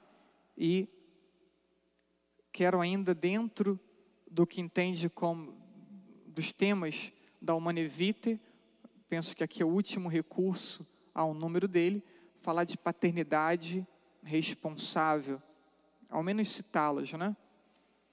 E 0.58 0.90
quero 2.52 2.82
ainda 2.82 3.14
dentro 3.14 3.80
do 4.40 4.48
que 4.48 4.62
entende 4.62 5.10
como 5.10 5.54
dos 6.26 6.54
temas 6.54 7.12
da 7.42 7.54
Humanevite, 7.56 8.40
penso 9.10 9.36
que 9.36 9.44
aqui 9.44 9.62
é 9.62 9.66
o 9.66 9.70
último 9.70 10.08
recurso 10.08 10.88
ao 11.14 11.34
número 11.34 11.68
dele, 11.68 12.02
falar 12.38 12.64
de 12.64 12.78
paternidade 12.78 13.86
responsável 14.24 15.42
ao 16.10 16.24
menos 16.24 16.48
citá-las, 16.56 17.12
né? 17.12 17.36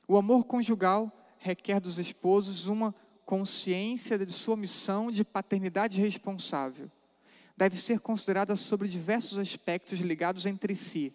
O 0.09 0.17
amor 0.17 0.45
conjugal 0.47 1.12
requer 1.39 1.79
dos 1.79 1.97
esposos 1.97 2.67
uma 2.67 2.93
consciência 3.25 4.19
de 4.19 4.33
sua 4.33 4.57
missão 4.57 5.12
de 5.12 5.25
paternidade 5.25 6.01
responsável 6.01 6.91
deve 7.57 7.79
ser 7.79 8.01
considerada 8.01 8.57
sobre 8.57 8.89
diversos 8.89 9.39
aspectos 9.39 10.01
ligados 10.01 10.45
entre 10.45 10.75
si. 10.75 11.15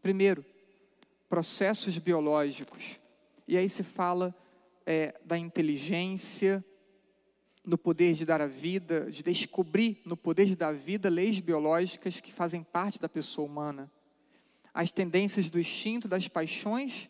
Primeiro, 0.00 0.44
processos 1.28 1.98
biológicos. 1.98 3.00
E 3.46 3.56
aí 3.56 3.68
se 3.68 3.82
fala 3.82 4.34
é, 4.84 5.14
da 5.24 5.38
inteligência, 5.38 6.64
no 7.64 7.76
poder 7.76 8.14
de 8.14 8.24
dar 8.24 8.40
a 8.40 8.46
vida, 8.46 9.10
de 9.10 9.22
descobrir 9.22 10.00
no 10.04 10.16
poder 10.16 10.46
de 10.46 10.54
dar 10.54 10.68
a 10.68 10.72
vida 10.72 11.08
leis 11.08 11.40
biológicas 11.40 12.20
que 12.20 12.32
fazem 12.32 12.62
parte 12.62 13.00
da 13.00 13.08
pessoa 13.08 13.46
humana. 13.46 13.90
As 14.72 14.92
tendências 14.92 15.50
do 15.50 15.58
instinto, 15.58 16.06
das 16.06 16.28
paixões, 16.28 17.08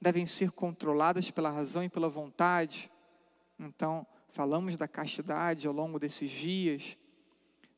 devem 0.00 0.26
ser 0.26 0.50
controladas 0.50 1.30
pela 1.30 1.50
razão 1.50 1.82
e 1.82 1.88
pela 1.88 2.08
vontade. 2.08 2.90
Então, 3.58 4.06
falamos 4.28 4.76
da 4.76 4.86
castidade 4.86 5.66
ao 5.66 5.72
longo 5.72 5.98
desses 5.98 6.30
dias. 6.30 6.98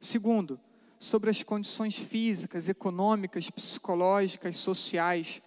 Segundo, 0.00 0.58
sobre 0.98 1.30
as 1.30 1.42
condições 1.42 1.96
físicas, 1.96 2.68
econômicas, 2.68 3.50
psicológicas, 3.50 4.56
sociais. 4.56 5.40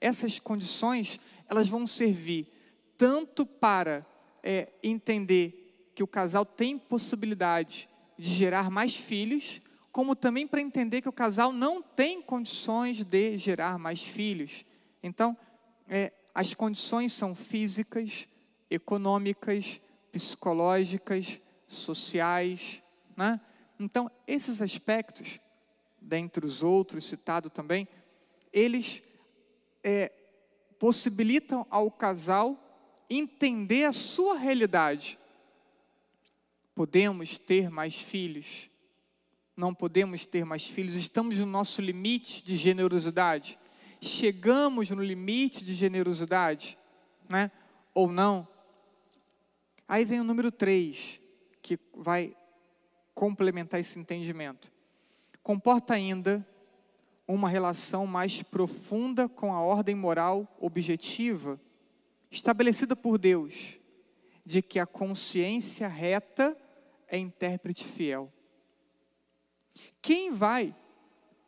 Essas 0.00 0.38
condições, 0.38 1.18
elas 1.52 1.68
vão 1.68 1.86
servir 1.86 2.48
tanto 2.96 3.44
para 3.44 4.06
é, 4.42 4.72
entender 4.82 5.90
que 5.94 6.02
o 6.02 6.06
casal 6.06 6.46
tem 6.46 6.78
possibilidade 6.78 7.90
de 8.18 8.30
gerar 8.30 8.70
mais 8.70 8.96
filhos, 8.96 9.60
como 9.90 10.16
também 10.16 10.46
para 10.46 10.62
entender 10.62 11.02
que 11.02 11.10
o 11.10 11.12
casal 11.12 11.52
não 11.52 11.82
tem 11.82 12.22
condições 12.22 13.04
de 13.04 13.36
gerar 13.36 13.78
mais 13.78 14.02
filhos. 14.02 14.64
Então, 15.02 15.36
é, 15.86 16.10
as 16.34 16.54
condições 16.54 17.12
são 17.12 17.34
físicas, 17.34 18.26
econômicas, 18.70 19.78
psicológicas, 20.10 21.38
sociais. 21.66 22.82
Né? 23.14 23.38
Então, 23.78 24.10
esses 24.26 24.62
aspectos, 24.62 25.38
dentre 26.00 26.46
os 26.46 26.62
outros 26.62 27.04
citados 27.04 27.50
também, 27.52 27.86
eles 28.54 29.02
é, 29.84 30.10
possibilitam 30.82 31.64
ao 31.70 31.92
casal 31.92 32.58
entender 33.08 33.84
a 33.84 33.92
sua 33.92 34.36
realidade. 34.36 35.16
Podemos 36.74 37.38
ter 37.38 37.70
mais 37.70 37.94
filhos? 37.94 38.68
Não 39.56 39.72
podemos 39.72 40.26
ter 40.26 40.44
mais 40.44 40.64
filhos? 40.64 40.94
Estamos 40.94 41.38
no 41.38 41.46
nosso 41.46 41.80
limite 41.80 42.42
de 42.44 42.56
generosidade? 42.56 43.56
Chegamos 44.00 44.90
no 44.90 45.04
limite 45.04 45.62
de 45.62 45.72
generosidade? 45.72 46.76
Né? 47.28 47.52
Ou 47.94 48.10
não? 48.10 48.48
Aí 49.86 50.04
vem 50.04 50.18
o 50.18 50.24
número 50.24 50.50
3, 50.50 51.20
que 51.62 51.78
vai 51.94 52.36
complementar 53.14 53.78
esse 53.78 54.00
entendimento. 54.00 54.68
Comporta 55.44 55.94
ainda 55.94 56.44
uma 57.32 57.48
relação 57.48 58.06
mais 58.06 58.42
profunda 58.42 59.28
com 59.28 59.54
a 59.54 59.60
ordem 59.60 59.94
moral 59.94 60.46
objetiva 60.60 61.58
estabelecida 62.30 62.94
por 62.94 63.18
Deus, 63.18 63.78
de 64.44 64.60
que 64.60 64.78
a 64.78 64.86
consciência 64.86 65.88
reta 65.88 66.56
é 67.06 67.18
intérprete 67.18 67.84
fiel. 67.84 68.32
Quem 70.00 70.30
vai 70.30 70.74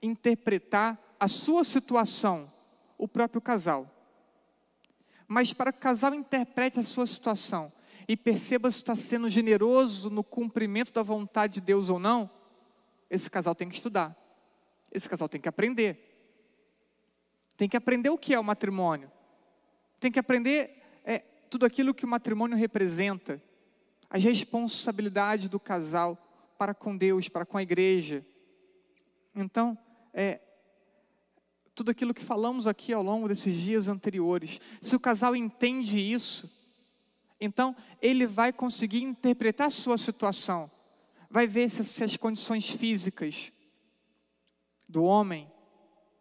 interpretar 0.03 0.99
a 1.19 1.29
sua 1.29 1.65
situação? 1.65 2.51
O 2.97 3.09
próprio 3.09 3.41
casal. 3.41 3.91
Mas 5.27 5.53
para 5.53 5.73
que 5.73 5.79
o 5.79 5.83
casal 5.83 6.15
interprete 6.15 6.79
a 6.79 6.83
sua 6.83 7.07
situação 7.07 7.73
e 8.07 8.17
perceba 8.17 8.71
se 8.71 8.79
está 8.79 8.95
sendo 8.95 9.29
generoso 9.29 10.09
no 10.09 10.23
cumprimento 10.23 10.93
da 10.93 11.03
vontade 11.03 11.55
de 11.55 11.61
Deus 11.63 11.89
ou 11.89 11.99
não, 11.99 12.31
esse 13.11 13.29
casal 13.31 13.55
tem 13.55 13.69
que 13.69 13.75
estudar. 13.75 14.24
Esse 14.95 15.09
casal 15.09 15.29
tem 15.29 15.41
que 15.41 15.49
aprender. 15.49 15.99
Tem 17.57 17.69
que 17.69 17.77
aprender 17.77 18.09
o 18.09 18.17
que 18.17 18.33
é 18.33 18.39
o 18.39 18.45
matrimônio. 18.45 19.11
Tem 20.01 20.11
que 20.11 20.19
aprender 20.19 20.83
é, 21.05 21.19
tudo 21.51 21.67
aquilo 21.67 21.93
que 21.93 22.05
o 22.05 22.09
matrimônio 22.09 22.57
representa. 22.57 23.43
As 24.09 24.23
responsabilidades 24.23 25.49
do 25.49 25.59
casal 25.59 26.17
para 26.57 26.73
com 26.73 26.97
Deus, 26.97 27.29
para 27.29 27.45
com 27.45 27.59
a 27.59 27.63
igreja. 27.63 28.25
Então, 29.35 29.77
é, 30.13 30.41
tudo 31.75 31.91
aquilo 31.91 32.15
que 32.15 32.23
falamos 32.23 32.67
aqui 32.67 32.93
ao 32.93 33.03
longo 33.03 33.27
desses 33.27 33.57
dias 33.57 33.89
anteriores. 33.89 34.61
Se 34.81 34.95
o 34.95 35.01
casal 35.01 35.35
entende 35.35 35.99
isso, 35.99 36.49
então, 37.41 37.75
ele 38.01 38.27
vai 38.27 38.53
conseguir 38.53 39.03
interpretar 39.03 39.67
a 39.67 39.71
sua 39.71 39.99
situação, 39.99 40.71
vai 41.29 41.47
ver 41.47 41.69
se, 41.69 41.85
se 41.85 42.05
as 42.05 42.17
condições 42.17 42.71
físicas 42.71 43.53
do 44.95 45.03
homem, 45.03 45.51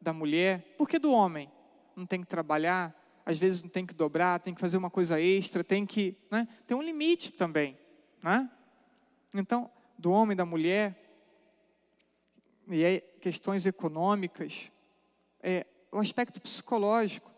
da 0.01 0.11
mulher, 0.11 0.73
por 0.79 0.89
que 0.89 0.97
do 0.97 1.11
homem? 1.11 1.47
Não 1.95 2.07
tem 2.07 2.21
que 2.21 2.25
trabalhar, 2.25 2.91
às 3.23 3.37
vezes 3.37 3.61
não 3.61 3.69
tem 3.69 3.85
que 3.85 3.93
dobrar, 3.93 4.39
tem 4.39 4.51
que 4.51 4.59
fazer 4.59 4.77
uma 4.77 4.89
coisa 4.89 5.21
extra, 5.21 5.63
tem 5.63 5.85
que. 5.85 6.17
Né? 6.31 6.47
Tem 6.65 6.75
um 6.75 6.81
limite 6.81 7.31
também. 7.33 7.77
Né? 8.23 8.49
Então, 9.31 9.69
do 9.95 10.11
homem, 10.11 10.35
da 10.35 10.43
mulher, 10.43 10.99
e 12.67 12.83
aí 12.83 12.99
questões 13.21 13.67
econômicas, 13.67 14.71
é, 15.39 15.67
o 15.91 15.99
aspecto 15.99 16.41
psicológico 16.41 17.31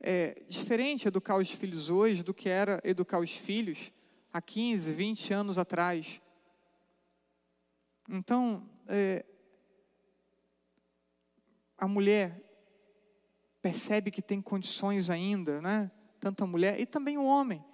é 0.00 0.42
diferente 0.48 1.06
educar 1.06 1.36
os 1.36 1.50
filhos 1.50 1.90
hoje 1.90 2.22
do 2.22 2.32
que 2.32 2.48
era 2.48 2.80
educar 2.84 3.18
os 3.18 3.32
filhos 3.32 3.92
há 4.32 4.40
15, 4.40 4.90
20 4.92 5.34
anos 5.34 5.58
atrás. 5.58 6.22
Então, 8.08 8.66
é, 8.88 9.26
a 11.78 11.86
mulher 11.86 12.42
percebe 13.62 14.10
que 14.10 14.20
tem 14.20 14.42
condições 14.42 15.08
ainda, 15.08 15.60
né? 15.60 15.90
Tanto 16.20 16.42
a 16.42 16.46
mulher 16.46 16.80
e 16.80 16.84
também 16.84 17.16
o 17.16 17.24
homem. 17.24 17.64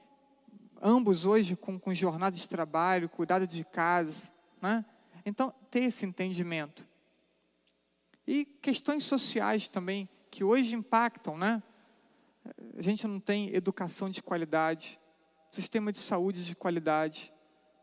Ambos 0.81 1.25
hoje 1.25 1.57
com, 1.57 1.79
com 1.79 1.95
jornada 1.95 2.37
de 2.37 2.49
trabalho, 2.49 3.09
cuidado 3.09 3.47
de 3.47 3.64
casa, 3.64 4.31
né? 4.61 4.85
Então, 5.25 5.53
ter 5.71 5.85
esse 5.85 6.05
entendimento. 6.05 6.87
E 8.27 8.45
questões 8.45 9.05
sociais 9.05 9.69
também, 9.69 10.09
que 10.31 10.45
hoje 10.45 10.75
impactam, 10.75 11.38
né? 11.38 11.62
a 12.77 12.83
gente 12.83 13.07
não 13.07 13.19
tem 13.19 13.55
educação 13.55 14.11
de 14.11 14.23
qualidade, 14.23 15.01
sistema 15.51 15.90
de 15.90 15.99
saúde 15.99 16.45
de 16.45 16.55
qualidade, 16.55 17.33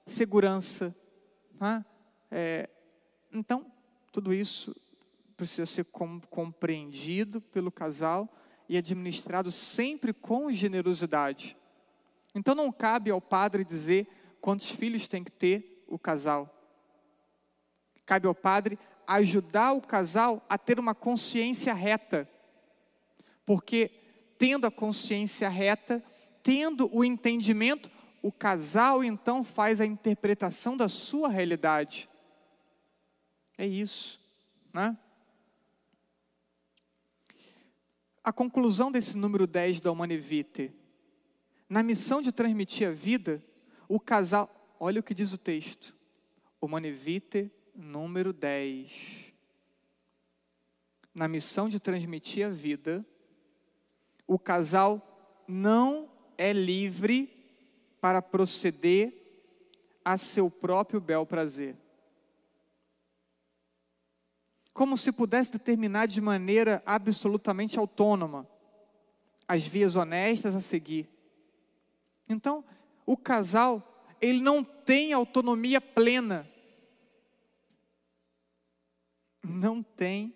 segurança. 0.05 0.95
Né? 1.60 1.84
É, 2.29 2.69
então, 3.31 3.71
tudo 4.12 4.34
isso 4.34 4.75
precisa 5.41 5.65
ser 5.65 5.86
compreendido 6.30 7.41
pelo 7.41 7.71
casal 7.71 8.30
e 8.69 8.77
administrado 8.77 9.51
sempre 9.51 10.13
com 10.13 10.54
generosidade. 10.54 11.58
Então, 12.36 12.54
não 12.54 12.71
cabe 12.71 13.10
ao 13.10 13.19
padre 13.19 13.65
dizer 13.65 14.08
quantos 14.39 14.69
filhos 14.69 15.08
tem 15.08 15.23
que 15.23 15.32
ter 15.32 15.84
o 15.88 15.97
casal. 15.97 16.47
Cabe 18.06 18.27
ao 18.27 18.36
padre 18.36 18.77
ajudar 19.08 19.73
o 19.73 19.82
casal 19.82 20.45
a 20.47 20.60
ter 20.60 20.80
uma 20.80 20.93
consciência 20.93 21.73
reta. 21.73 22.30
Porque 23.43 23.89
tendo 24.38 24.67
a 24.67 24.71
consciência 24.71 25.49
reta, 25.49 26.04
tendo 26.43 26.88
o 26.95 27.04
entendimento, 27.04 27.89
o 28.21 28.32
casal 28.32 29.04
então 29.04 29.43
faz 29.43 29.82
a 29.82 29.88
interpretação 29.88 30.77
da 30.77 30.88
sua 30.88 31.30
realidade. 31.30 32.08
É 33.58 33.65
isso, 33.65 34.21
né? 34.71 34.95
A 38.23 38.31
conclusão 38.31 38.91
desse 38.91 39.17
número 39.17 39.47
10 39.47 39.79
da 39.79 39.91
Humanevite. 39.91 40.71
Na 41.67 41.81
missão 41.81 42.21
de 42.21 42.31
transmitir 42.31 42.88
a 42.88 42.91
vida, 42.91 43.41
o 43.88 43.99
casal, 43.99 44.75
olha 44.79 44.99
o 44.99 45.03
que 45.03 45.15
diz 45.15 45.34
o 45.34 45.38
texto. 45.38 45.95
Humanevite 46.62 47.51
número 47.75 48.31
10. 48.31 49.34
Na 51.15 51.27
missão 51.27 51.67
de 51.67 51.79
transmitir 51.79 52.45
a 52.45 52.49
vida, 52.49 53.03
o 54.27 54.38
casal 54.38 55.43
não 55.47 56.07
é 56.38 56.53
livre 56.53 57.29
para 57.99 58.21
proceder 58.21 59.13
a 60.05 60.17
seu 60.17 60.49
próprio 60.49 61.01
bel 61.01 61.25
prazer. 61.25 61.75
Como 64.73 64.97
se 64.97 65.12
pudesse 65.12 65.51
determinar 65.51 66.05
de 66.05 66.21
maneira 66.21 66.81
absolutamente 66.86 67.77
autônoma 67.77 68.47
as 69.47 69.65
vias 69.65 69.95
honestas 69.95 70.55
a 70.55 70.62
seguir. 70.62 71.10
Então, 72.29 72.63
o 73.05 73.17
casal, 73.17 74.05
ele 74.21 74.41
não 74.41 74.63
tem 74.63 75.12
autonomia 75.12 75.81
plena. 75.81 76.49
Não 79.43 79.84
tem 79.84 80.34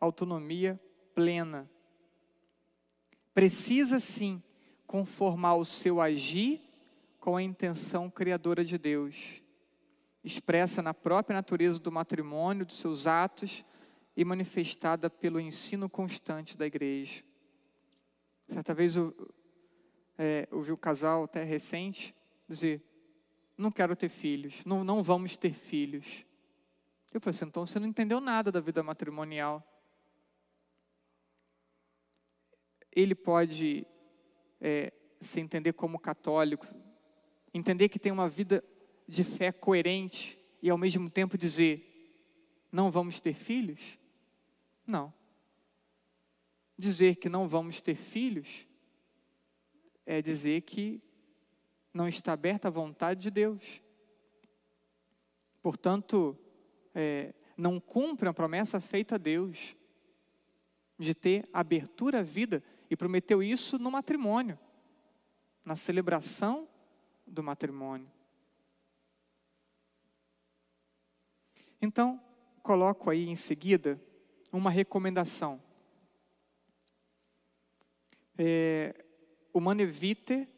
autonomia 0.00 0.80
plena 1.14 1.68
precisa 3.34 3.98
sim 3.98 4.40
conformar 4.86 5.56
o 5.56 5.64
seu 5.64 6.00
agir 6.00 6.60
com 7.18 7.36
a 7.36 7.42
intenção 7.42 8.08
criadora 8.08 8.64
de 8.64 8.78
Deus, 8.78 9.42
expressa 10.22 10.80
na 10.80 10.94
própria 10.94 11.34
natureza 11.34 11.78
do 11.78 11.90
matrimônio, 11.90 12.64
dos 12.64 12.78
seus 12.78 13.06
atos 13.06 13.64
e 14.16 14.24
manifestada 14.24 15.10
pelo 15.10 15.40
ensino 15.40 15.88
constante 15.88 16.56
da 16.56 16.66
igreja. 16.66 17.24
Certa 18.48 18.74
vez 18.74 18.96
eu 18.96 19.14
é, 20.18 20.48
ouvi 20.52 20.70
o 20.70 20.74
um 20.74 20.78
casal 20.78 21.24
até 21.24 21.42
recente 21.42 22.14
dizer: 22.48 22.82
Não 23.56 23.70
quero 23.70 23.96
ter 23.96 24.08
filhos, 24.08 24.64
não, 24.64 24.84
não 24.84 25.02
vamos 25.02 25.36
ter 25.36 25.52
filhos. 25.52 26.24
Eu 27.12 27.20
falei 27.20 27.36
assim: 27.36 27.46
então 27.46 27.64
você 27.64 27.78
não 27.78 27.86
entendeu 27.86 28.20
nada 28.20 28.50
da 28.50 28.60
vida 28.60 28.82
matrimonial. 28.82 29.62
Ele 32.94 33.14
pode 33.14 33.86
é, 34.60 34.92
se 35.20 35.40
entender 35.40 35.72
como 35.72 35.98
católico, 35.98 36.66
entender 37.52 37.88
que 37.88 37.98
tem 37.98 38.12
uma 38.12 38.28
vida 38.28 38.62
de 39.06 39.24
fé 39.24 39.50
coerente 39.52 40.38
e 40.62 40.70
ao 40.70 40.78
mesmo 40.78 41.08
tempo 41.10 41.38
dizer: 41.38 41.90
não 42.70 42.90
vamos 42.90 43.20
ter 43.20 43.34
filhos? 43.34 43.98
Não. 44.86 45.12
Dizer 46.76 47.16
que 47.16 47.28
não 47.28 47.48
vamos 47.48 47.80
ter 47.80 47.94
filhos 47.94 48.66
é 50.04 50.20
dizer 50.20 50.62
que 50.62 51.02
não 51.92 52.08
está 52.08 52.32
aberta 52.32 52.68
à 52.68 52.70
vontade 52.70 53.22
de 53.22 53.30
Deus. 53.30 53.80
Portanto, 55.62 56.38
é, 56.94 57.32
não 57.56 57.80
cumpre 57.80 58.28
a 58.28 58.34
promessa 58.34 58.80
feita 58.80 59.14
a 59.14 59.18
Deus 59.18 59.76
de 60.98 61.14
ter 61.14 61.48
abertura 61.52 62.20
à 62.20 62.22
vida 62.22 62.62
e 62.90 62.96
prometeu 62.96 63.42
isso 63.42 63.78
no 63.78 63.90
matrimônio, 63.90 64.58
na 65.64 65.76
celebração 65.76 66.68
do 67.26 67.42
matrimônio. 67.42 68.10
Então, 71.80 72.20
coloco 72.62 73.10
aí 73.10 73.28
em 73.28 73.36
seguida 73.36 74.00
uma 74.56 74.70
recomendação. 74.70 75.60
É, 78.38 79.04
o 79.52 79.60
Manevite, 79.60 80.48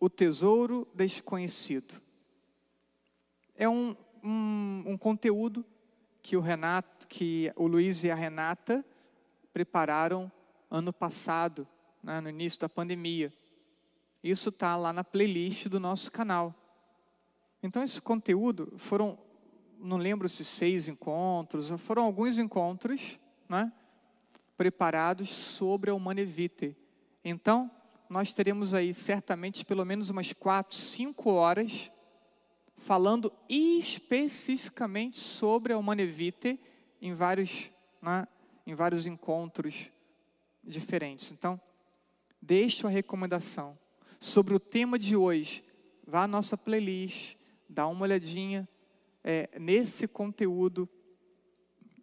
o 0.00 0.10
tesouro 0.10 0.88
desconhecido. 0.92 2.00
É 3.54 3.68
um, 3.68 3.94
um, 4.22 4.84
um 4.86 4.98
conteúdo 4.98 5.64
que 6.20 6.36
o 6.36 6.40
Renato, 6.40 7.06
que 7.06 7.52
o 7.56 7.66
Luiz 7.66 8.02
e 8.02 8.10
a 8.10 8.14
Renata 8.14 8.84
prepararam 9.52 10.30
ano 10.70 10.92
passado, 10.92 11.66
né, 12.02 12.20
no 12.20 12.28
início 12.28 12.58
da 12.58 12.68
pandemia. 12.68 13.32
Isso 14.22 14.48
está 14.48 14.76
lá 14.76 14.92
na 14.92 15.04
playlist 15.04 15.68
do 15.68 15.78
nosso 15.78 16.10
canal. 16.10 16.54
Então, 17.62 17.82
esse 17.82 18.02
conteúdo 18.02 18.72
foram, 18.76 19.16
não 19.78 19.96
lembro 19.96 20.28
se 20.28 20.44
seis 20.44 20.88
encontros, 20.88 21.68
foram 21.80 22.02
alguns 22.02 22.38
encontros 22.38 23.18
né, 23.48 23.72
preparados 24.56 25.30
sobre 25.30 25.90
a 25.90 25.94
Humanevite. 25.94 26.76
Então, 27.24 27.70
nós 28.08 28.32
teremos 28.32 28.74
aí 28.74 28.92
certamente 28.92 29.64
pelo 29.64 29.84
menos 29.84 30.10
umas 30.10 30.32
quatro, 30.32 30.76
cinco 30.76 31.30
horas 31.30 31.90
falando 32.76 33.32
especificamente 33.48 35.18
sobre 35.18 35.72
a 35.72 35.78
Humanevite 35.78 36.58
em 37.02 37.12
vários, 37.12 37.70
né, 38.00 38.26
em 38.66 38.74
vários 38.74 39.06
encontros 39.06 39.90
diferentes. 40.62 41.32
Então, 41.32 41.60
deixo 42.40 42.86
a 42.86 42.90
recomendação 42.90 43.78
sobre 44.20 44.54
o 44.54 44.60
tema 44.60 44.98
de 44.98 45.16
hoje. 45.16 45.64
Vá 46.06 46.22
à 46.22 46.28
nossa 46.28 46.56
playlist, 46.56 47.36
dá 47.68 47.86
uma 47.86 48.02
olhadinha 48.02 48.68
é, 49.22 49.48
nesse 49.58 50.08
conteúdo. 50.08 50.88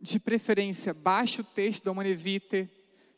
De 0.02 0.20
preferência, 0.20 0.94
baixe 0.94 1.42
o 1.42 1.44
texto 1.44 1.86
da 1.86 1.92
Humanevite 1.92 2.70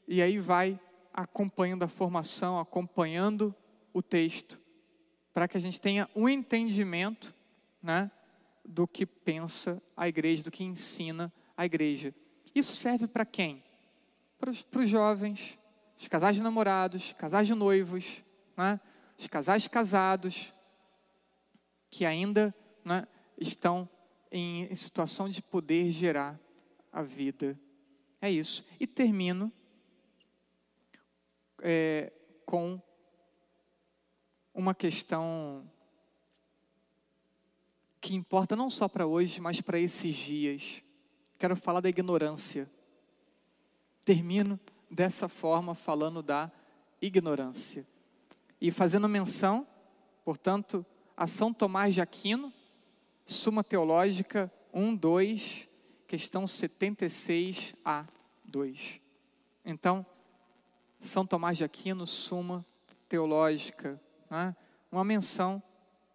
e 0.07 0.21
aí 0.21 0.37
vai 0.37 0.79
acompanhando 1.13 1.83
a 1.83 1.87
formação, 1.87 2.59
acompanhando 2.59 3.53
o 3.93 4.01
texto, 4.01 4.61
para 5.33 5.47
que 5.47 5.57
a 5.57 5.59
gente 5.59 5.81
tenha 5.81 6.07
um 6.15 6.29
entendimento 6.29 7.33
né, 7.81 8.11
do 8.63 8.87
que 8.87 9.05
pensa 9.05 9.81
a 9.95 10.07
igreja, 10.07 10.43
do 10.43 10.51
que 10.51 10.63
ensina 10.63 11.33
a 11.55 11.65
igreja. 11.65 12.13
Isso 12.53 12.75
serve 12.75 13.07
para 13.07 13.25
quem? 13.25 13.63
Para 14.37 14.51
os, 14.51 14.61
para 14.61 14.81
os 14.81 14.89
jovens, 14.89 15.57
os 15.97 16.07
casais 16.07 16.35
de 16.35 16.43
namorados, 16.43 17.13
casais 17.13 17.47
de 17.47 17.55
noivos, 17.55 18.23
né, 18.55 18.79
os 19.17 19.27
casais 19.27 19.67
casados, 19.67 20.53
que 21.89 22.05
ainda 22.05 22.53
né, 22.85 23.07
estão 23.39 23.89
em 24.31 24.73
situação 24.75 25.27
de 25.27 25.41
poder 25.41 25.89
gerar 25.89 26.39
a 26.97 27.03
vida. 27.03 27.59
É 28.19 28.29
isso. 28.31 28.65
E 28.79 28.87
termino 28.87 29.51
é, 31.61 32.11
com 32.43 32.81
uma 34.51 34.73
questão 34.73 35.69
que 38.01 38.15
importa 38.15 38.55
não 38.55 38.67
só 38.67 38.87
para 38.87 39.05
hoje, 39.05 39.39
mas 39.39 39.61
para 39.61 39.77
esses 39.77 40.15
dias. 40.15 40.83
Quero 41.37 41.55
falar 41.55 41.81
da 41.81 41.89
ignorância. 41.89 42.67
Termino 44.03 44.59
dessa 44.89 45.27
forma 45.29 45.75
falando 45.75 46.23
da 46.23 46.51
ignorância. 46.99 47.85
E 48.59 48.71
fazendo 48.71 49.07
menção, 49.07 49.67
portanto, 50.25 50.83
a 51.15 51.27
São 51.27 51.53
Tomás 51.53 51.93
de 51.93 52.01
Aquino, 52.01 52.51
Suma 53.23 53.63
Teológica 53.63 54.51
1, 54.73 54.95
2, 54.95 55.67
questão 56.07 56.45
76a 56.45 58.07
2. 58.45 59.01
Então, 59.65 60.05
são 61.01 61.27
Tomás 61.27 61.57
de 61.57 61.65
Aquino, 61.65 62.07
Suma 62.07 62.65
Teológica, 63.09 64.01
né? 64.29 64.55
uma 64.89 65.03
menção 65.03 65.61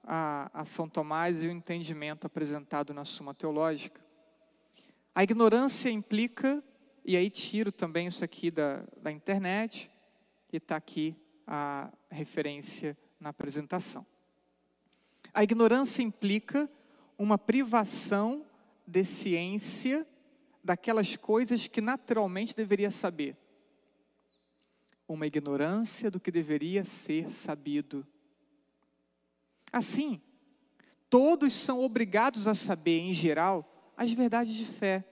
a, 0.02 0.50
a 0.55 0.64
São 0.64 0.88
Tomás 0.88 1.42
e 1.42 1.46
o 1.46 1.50
entendimento 1.50 2.26
apresentado 2.26 2.94
na 2.94 3.05
Suma 3.05 3.35
Teológica. 3.35 4.00
A 5.14 5.22
ignorância 5.22 5.90
implica, 5.90 6.64
e 7.05 7.14
aí 7.14 7.28
tiro 7.28 7.70
também 7.70 8.07
isso 8.07 8.24
aqui 8.24 8.50
da, 8.50 8.83
da 8.96 9.12
internet, 9.12 9.90
e 10.50 10.57
está 10.57 10.76
aqui 10.76 11.14
a 11.46 11.92
referência 12.11 12.96
na 13.20 13.28
apresentação. 13.28 14.07
A 15.35 15.42
ignorância 15.42 16.02
implica 16.02 16.68
uma 17.18 17.37
privação 17.37 18.44
de 18.87 19.05
ciência 19.05 20.07
daquelas 20.62 21.16
coisas 21.16 21.66
que 21.66 21.81
naturalmente 21.81 22.55
deveria 22.55 22.90
saber 22.90 23.37
uma 25.12 25.27
ignorância 25.27 26.11
do 26.11 26.21
que 26.21 26.31
deveria 26.31 26.85
ser 26.85 27.31
sabido. 27.31 28.07
Assim, 29.71 30.21
todos 31.11 31.53
são 31.53 31.83
obrigados 31.83 32.49
a 32.49 32.55
saber, 32.55 33.01
em 33.01 33.12
geral, 33.12 33.92
as 33.97 34.11
verdades 34.12 34.55
de 34.55 34.64
fé, 34.64 35.05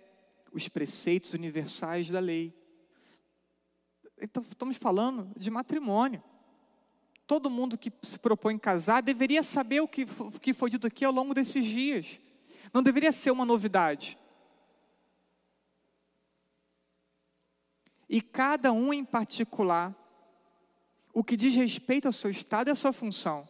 os 0.53 0.69
preceitos 0.69 1.35
universais 1.35 2.09
da 2.11 2.21
lei. 2.21 2.55
Então, 4.21 4.43
estamos 4.43 4.77
falando 4.77 5.31
de 5.37 5.51
matrimônio. 5.51 6.23
Todo 7.27 7.51
mundo 7.51 7.79
que 7.79 7.93
se 8.03 8.19
propõe 8.19 8.59
casar 8.59 9.03
deveria 9.03 9.43
saber 9.43 9.81
o 9.81 9.89
que, 9.89 10.07
o 10.19 10.41
que 10.41 10.53
foi 10.53 10.71
dito 10.71 10.87
aqui 10.87 11.05
ao 11.05 11.13
longo 11.13 11.33
desses 11.33 11.65
dias. 11.65 12.19
Não 12.73 12.83
deveria 12.83 13.13
ser 13.13 13.31
uma 13.31 13.45
novidade. 13.45 14.19
e 18.11 18.21
cada 18.21 18.73
um 18.73 18.93
em 18.93 19.05
particular, 19.05 19.95
o 21.15 21.23
que 21.23 21.37
diz 21.37 21.55
respeito 21.55 22.07
ao 22.07 22.13
seu 22.13 22.29
estado 22.29 22.67
e 22.67 22.73
à 22.73 22.75
sua 22.75 22.93
função. 22.93 23.49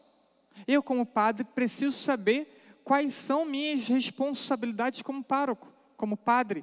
Eu, 0.68 0.83
como 0.83 1.06
padre, 1.06 1.44
preciso 1.44 1.96
saber 1.96 2.78
quais 2.85 3.14
são 3.14 3.46
minhas 3.46 3.88
responsabilidades 3.88 5.00
como 5.00 5.24
pároco, 5.24 5.72
como 5.96 6.14
padre 6.14 6.62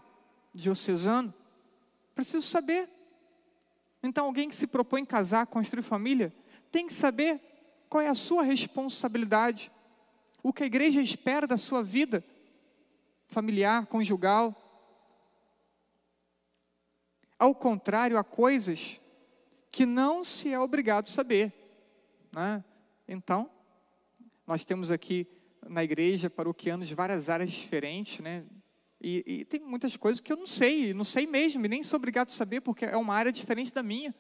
diocesano. 0.54 1.34
Preciso 2.14 2.46
saber. 2.48 2.88
Então, 4.04 4.26
alguém 4.26 4.48
que 4.48 4.56
se 4.56 4.68
propõe 4.68 5.04
casar, 5.04 5.48
construir 5.48 5.82
família, 5.82 6.32
tem 6.72 6.86
que 6.86 6.94
saber 6.94 7.42
qual 7.90 8.04
é 8.04 8.10
a 8.10 8.16
sua 8.16 8.44
responsabilidade, 8.44 9.72
o 10.44 10.54
que 10.54 10.62
a 10.62 10.68
igreja 10.68 11.02
espera 11.02 11.48
da 11.48 11.58
sua 11.58 11.82
vida 11.82 12.24
familiar, 13.28 13.86
conjugal, 13.86 14.56
ao 17.40 17.54
contrário, 17.54 18.18
há 18.18 18.24
coisas 18.24 19.00
que 19.70 19.86
não 19.86 20.24
se 20.24 20.52
é 20.52 20.60
obrigado 20.60 21.08
a 21.08 21.12
saber. 21.12 21.54
Né? 22.32 22.64
Então, 23.08 23.50
nós 24.46 24.66
temos 24.66 24.90
aqui 24.90 25.28
na 25.68 25.84
igreja 25.84 26.30
paroquianos 26.30 26.90
várias 26.92 27.30
áreas 27.30 27.52
diferentes, 27.52 28.20
né? 28.20 28.46
E, 29.00 29.24
e, 29.28 29.46
tem 29.46 29.60
muitas 29.60 29.96
coisas 29.96 30.20
que 30.20 30.34
eu 30.34 30.38
não 30.38 30.48
sei, 30.48 30.92
não 30.92 31.04
sei 31.04 31.28
mesmo, 31.28 31.64
e 31.64 31.70
nem 31.70 31.84
sou 31.84 31.98
obrigado 31.98 32.30
a 32.30 32.32
saber, 32.32 32.62
porque 32.62 32.86
é 32.86 32.98
uma 32.98 33.14
área 33.14 33.32
diferente 33.32 33.72
da 33.72 33.84
minha. 33.84 34.16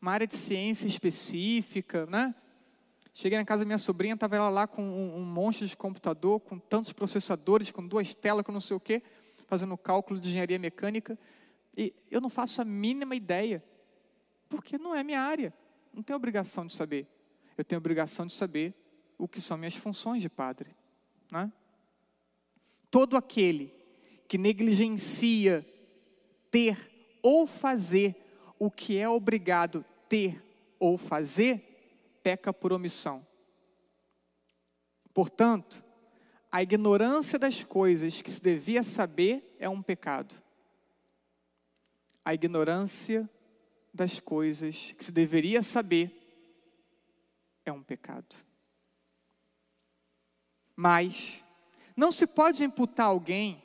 Uma 0.00 0.12
área 0.12 0.26
de 0.26 0.34
ciência 0.34 0.86
específica, 0.86 2.06
né? 2.06 2.34
Cheguei 3.20 3.36
na 3.36 3.44
casa 3.44 3.64
da 3.64 3.66
minha 3.66 3.78
sobrinha, 3.78 4.14
estava 4.14 4.36
ela 4.36 4.48
lá 4.48 4.64
com 4.64 4.80
um, 4.80 5.16
um 5.16 5.24
monte 5.24 5.66
de 5.66 5.76
computador, 5.76 6.38
com 6.38 6.56
tantos 6.56 6.92
processadores, 6.92 7.68
com 7.68 7.84
duas 7.84 8.14
telas, 8.14 8.46
com 8.46 8.52
não 8.52 8.60
sei 8.60 8.76
o 8.76 8.80
quê, 8.80 9.02
fazendo 9.48 9.76
cálculo 9.76 10.20
de 10.20 10.28
engenharia 10.28 10.56
mecânica. 10.56 11.18
E 11.76 11.92
eu 12.12 12.20
não 12.20 12.30
faço 12.30 12.62
a 12.62 12.64
mínima 12.64 13.16
ideia, 13.16 13.60
porque 14.48 14.78
não 14.78 14.94
é 14.94 15.02
minha 15.02 15.20
área. 15.20 15.52
Não 15.92 16.00
tenho 16.00 16.16
obrigação 16.16 16.64
de 16.64 16.72
saber. 16.72 17.08
Eu 17.56 17.64
tenho 17.64 17.80
obrigação 17.80 18.24
de 18.24 18.34
saber 18.34 18.72
o 19.18 19.26
que 19.26 19.40
são 19.40 19.58
minhas 19.58 19.74
funções 19.74 20.22
de 20.22 20.28
padre. 20.28 20.70
Né? 21.28 21.52
Todo 22.88 23.16
aquele 23.16 23.74
que 24.28 24.38
negligencia 24.38 25.66
ter 26.52 26.78
ou 27.20 27.48
fazer 27.48 28.14
o 28.60 28.70
que 28.70 28.96
é 28.96 29.08
obrigado 29.08 29.84
ter 30.08 30.40
ou 30.78 30.96
fazer, 30.96 31.67
peca 32.22 32.52
por 32.52 32.72
omissão. 32.72 33.26
Portanto, 35.12 35.82
a 36.50 36.62
ignorância 36.62 37.38
das 37.38 37.62
coisas 37.62 38.22
que 38.22 38.30
se 38.30 38.42
devia 38.42 38.82
saber 38.82 39.56
é 39.58 39.68
um 39.68 39.82
pecado. 39.82 40.34
A 42.24 42.34
ignorância 42.34 43.28
das 43.92 44.20
coisas 44.20 44.94
que 44.96 45.04
se 45.04 45.12
deveria 45.12 45.62
saber 45.62 46.10
é 47.64 47.72
um 47.72 47.82
pecado. 47.82 48.34
Mas 50.76 51.42
não 51.96 52.12
se 52.12 52.26
pode 52.26 52.62
imputar 52.62 53.06
a 53.06 53.10
alguém 53.10 53.62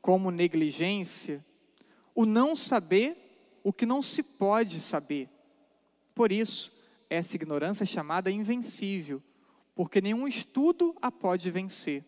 como 0.00 0.30
negligência 0.30 1.44
o 2.14 2.26
não 2.26 2.54
saber 2.54 3.60
o 3.64 3.72
que 3.72 3.86
não 3.86 4.02
se 4.02 4.22
pode 4.22 4.78
saber. 4.80 5.28
Por 6.14 6.30
isso, 6.30 6.72
essa 7.12 7.36
ignorância 7.36 7.84
é 7.84 7.86
chamada 7.86 8.30
invencível, 8.30 9.22
porque 9.74 10.00
nenhum 10.00 10.26
estudo 10.26 10.96
a 11.02 11.12
pode 11.12 11.50
vencer. 11.50 12.02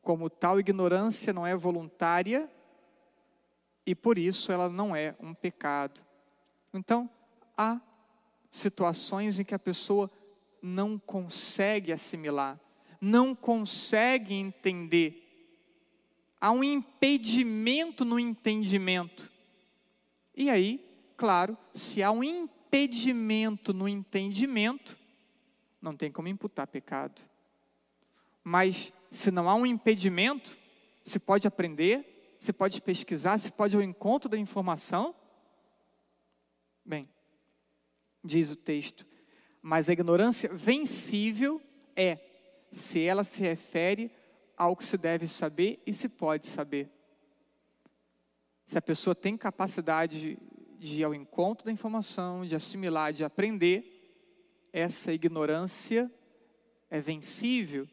Como 0.00 0.30
tal 0.30 0.58
ignorância 0.58 1.34
não 1.34 1.46
é 1.46 1.54
voluntária 1.54 2.50
e 3.84 3.94
por 3.94 4.16
isso 4.16 4.50
ela 4.50 4.70
não 4.70 4.96
é 4.96 5.14
um 5.20 5.34
pecado. 5.34 6.00
Então, 6.72 7.10
há 7.54 7.78
situações 8.50 9.38
em 9.38 9.44
que 9.44 9.54
a 9.54 9.58
pessoa 9.58 10.10
não 10.62 10.98
consegue 10.98 11.92
assimilar, 11.92 12.58
não 12.98 13.34
consegue 13.34 14.32
entender. 14.32 15.26
Há 16.40 16.52
um 16.52 16.64
impedimento 16.64 18.02
no 18.02 18.18
entendimento. 18.18 19.30
E 20.34 20.48
aí, 20.48 20.82
claro, 21.18 21.56
se 21.70 22.02
há 22.02 22.10
um 22.10 22.24
impedimento 22.24 22.57
no 23.72 23.88
entendimento, 23.88 24.98
não 25.80 25.96
tem 25.96 26.10
como 26.10 26.28
imputar 26.28 26.66
pecado. 26.66 27.22
Mas 28.44 28.92
se 29.10 29.30
não 29.30 29.48
há 29.48 29.54
um 29.54 29.66
impedimento, 29.66 30.58
se 31.04 31.18
pode 31.18 31.46
aprender, 31.46 32.36
se 32.38 32.52
pode 32.52 32.80
pesquisar, 32.80 33.38
se 33.38 33.52
pode 33.52 33.74
ao 33.74 33.82
encontro 33.82 34.28
da 34.28 34.36
informação. 34.36 35.14
Bem, 36.84 37.08
diz 38.24 38.50
o 38.50 38.56
texto, 38.56 39.06
mas 39.62 39.88
a 39.88 39.92
ignorância 39.92 40.52
vencível 40.52 41.60
é 41.96 42.18
se 42.70 43.02
ela 43.02 43.24
se 43.24 43.40
refere 43.40 44.10
ao 44.56 44.76
que 44.76 44.84
se 44.84 44.96
deve 44.96 45.26
saber 45.26 45.80
e 45.86 45.92
se 45.92 46.08
pode 46.08 46.46
saber. 46.46 46.90
Se 48.66 48.76
a 48.76 48.82
pessoa 48.82 49.14
tem 49.14 49.36
capacidade 49.36 50.38
de 50.78 51.00
ir 51.00 51.04
ao 51.04 51.14
encontro 51.14 51.64
da 51.66 51.72
informação, 51.72 52.46
de 52.46 52.54
assimilar, 52.54 53.12
de 53.12 53.24
aprender, 53.24 53.98
essa 54.72 55.12
ignorância 55.12 56.10
é 56.90 57.00
vencível 57.00 57.88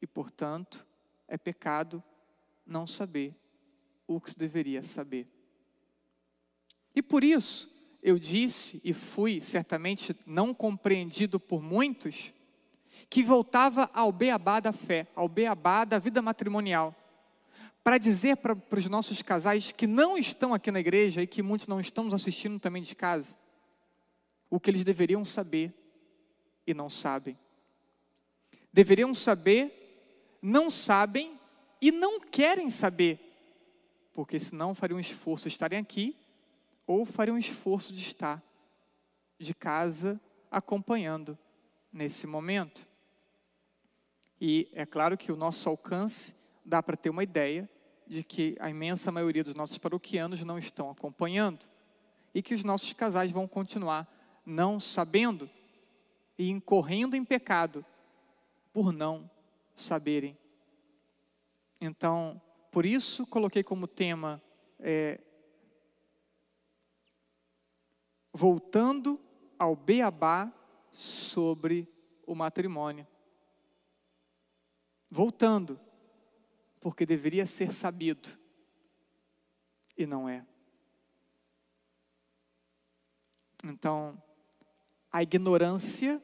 e, 0.00 0.06
portanto, 0.06 0.86
é 1.26 1.38
pecado 1.38 2.02
não 2.66 2.86
saber 2.86 3.34
o 4.06 4.20
que 4.20 4.30
se 4.30 4.38
deveria 4.38 4.82
saber. 4.82 5.26
E 6.94 7.02
por 7.02 7.24
isso, 7.24 7.70
eu 8.02 8.18
disse 8.18 8.80
e 8.84 8.92
fui 8.92 9.40
certamente 9.40 10.14
não 10.26 10.52
compreendido 10.52 11.40
por 11.40 11.62
muitos, 11.62 12.32
que 13.08 13.22
voltava 13.22 13.90
ao 13.94 14.12
beabá 14.12 14.60
da 14.60 14.72
fé, 14.72 15.06
ao 15.14 15.28
beabá 15.28 15.84
da 15.84 15.98
vida 15.98 16.20
matrimonial, 16.20 16.94
para 17.82 17.98
dizer 17.98 18.36
para, 18.36 18.56
os 18.78 18.88
nossos 18.88 19.22
casais 19.22 19.72
que 19.72 19.86
não 19.86 20.16
estão 20.16 20.54
aqui 20.54 20.70
na 20.70 20.80
igreja 20.80 21.22
e 21.22 21.26
que 21.26 21.42
muitos 21.42 21.66
não 21.66 21.80
estamos 21.80 22.14
assistindo 22.14 22.58
também 22.60 22.82
de 22.82 22.94
casa, 22.94 23.36
o 24.48 24.60
que 24.60 24.70
eles 24.70 24.84
deveriam 24.84 25.24
saber 25.24 25.74
e 26.66 26.72
não 26.72 26.88
sabem. 26.88 27.36
Deveriam 28.72 29.12
saber, 29.12 30.38
não 30.40 30.70
sabem 30.70 31.38
e 31.80 31.90
não 31.90 32.20
querem 32.20 32.70
saber, 32.70 33.18
porque 34.12 34.38
senão 34.38 34.74
fariam 34.74 34.96
um 34.96 35.00
esforço 35.00 35.48
de 35.48 35.54
estarem 35.54 35.78
aqui 35.78 36.16
ou 36.86 37.04
fariam 37.04 37.34
um 37.34 37.38
esforço 37.38 37.92
de 37.92 38.00
estar 38.00 38.42
de 39.38 39.54
casa 39.54 40.20
acompanhando 40.50 41.36
nesse 41.92 42.26
momento. 42.26 42.86
E 44.40 44.68
é 44.72 44.86
claro 44.86 45.16
que 45.18 45.32
o 45.32 45.36
nosso 45.36 45.68
alcance 45.68 46.34
dá 46.64 46.82
para 46.82 46.96
ter 46.96 47.10
uma 47.10 47.22
ideia 47.22 47.68
de 48.06 48.22
que 48.22 48.56
a 48.60 48.68
imensa 48.68 49.10
maioria 49.10 49.44
dos 49.44 49.54
nossos 49.54 49.78
paroquianos 49.78 50.44
não 50.44 50.58
estão 50.58 50.90
acompanhando 50.90 51.66
e 52.34 52.42
que 52.42 52.54
os 52.54 52.64
nossos 52.64 52.92
casais 52.92 53.30
vão 53.30 53.46
continuar 53.46 54.08
não 54.44 54.80
sabendo 54.80 55.48
e 56.38 56.50
incorrendo 56.50 57.16
em 57.16 57.24
pecado 57.24 57.84
por 58.72 58.92
não 58.92 59.30
saberem. 59.74 60.36
Então, 61.80 62.40
por 62.70 62.86
isso 62.86 63.26
coloquei 63.26 63.62
como 63.62 63.86
tema 63.86 64.42
é, 64.78 65.20
voltando 68.32 69.20
ao 69.58 69.76
beabá 69.76 70.52
sobre 70.90 71.88
o 72.26 72.34
matrimônio. 72.34 73.06
Voltando, 75.10 75.78
porque 76.82 77.06
deveria 77.06 77.46
ser 77.46 77.72
sabido 77.72 78.28
e 79.96 80.04
não 80.04 80.28
é. 80.28 80.44
Então, 83.64 84.20
a 85.10 85.22
ignorância 85.22 86.20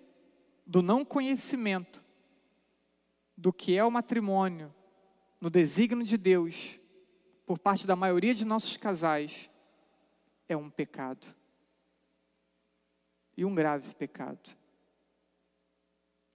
do 0.67 0.83
não 0.83 1.05
conhecimento 1.05 2.05
do 3.37 3.53
que 3.53 3.77
é 3.77 3.85
o 3.85 3.91
matrimônio 3.91 4.75
no 5.41 5.49
desígnio 5.49 6.05
de 6.05 6.17
Deus, 6.17 6.81
por 7.47 7.57
parte 7.57 7.87
da 7.87 7.95
maioria 7.95 8.35
de 8.35 8.45
nossos 8.45 8.77
casais, 8.77 9.49
é 10.49 10.57
um 10.57 10.69
pecado. 10.69 11.29
E 13.37 13.45
um 13.45 13.55
grave 13.55 13.95
pecado. 13.95 14.51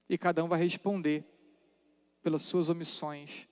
E 0.08 0.18
cada 0.18 0.42
um 0.42 0.48
vai 0.48 0.62
responder 0.62 1.26
pelas 2.22 2.44
suas 2.44 2.70
omissões. 2.70 3.50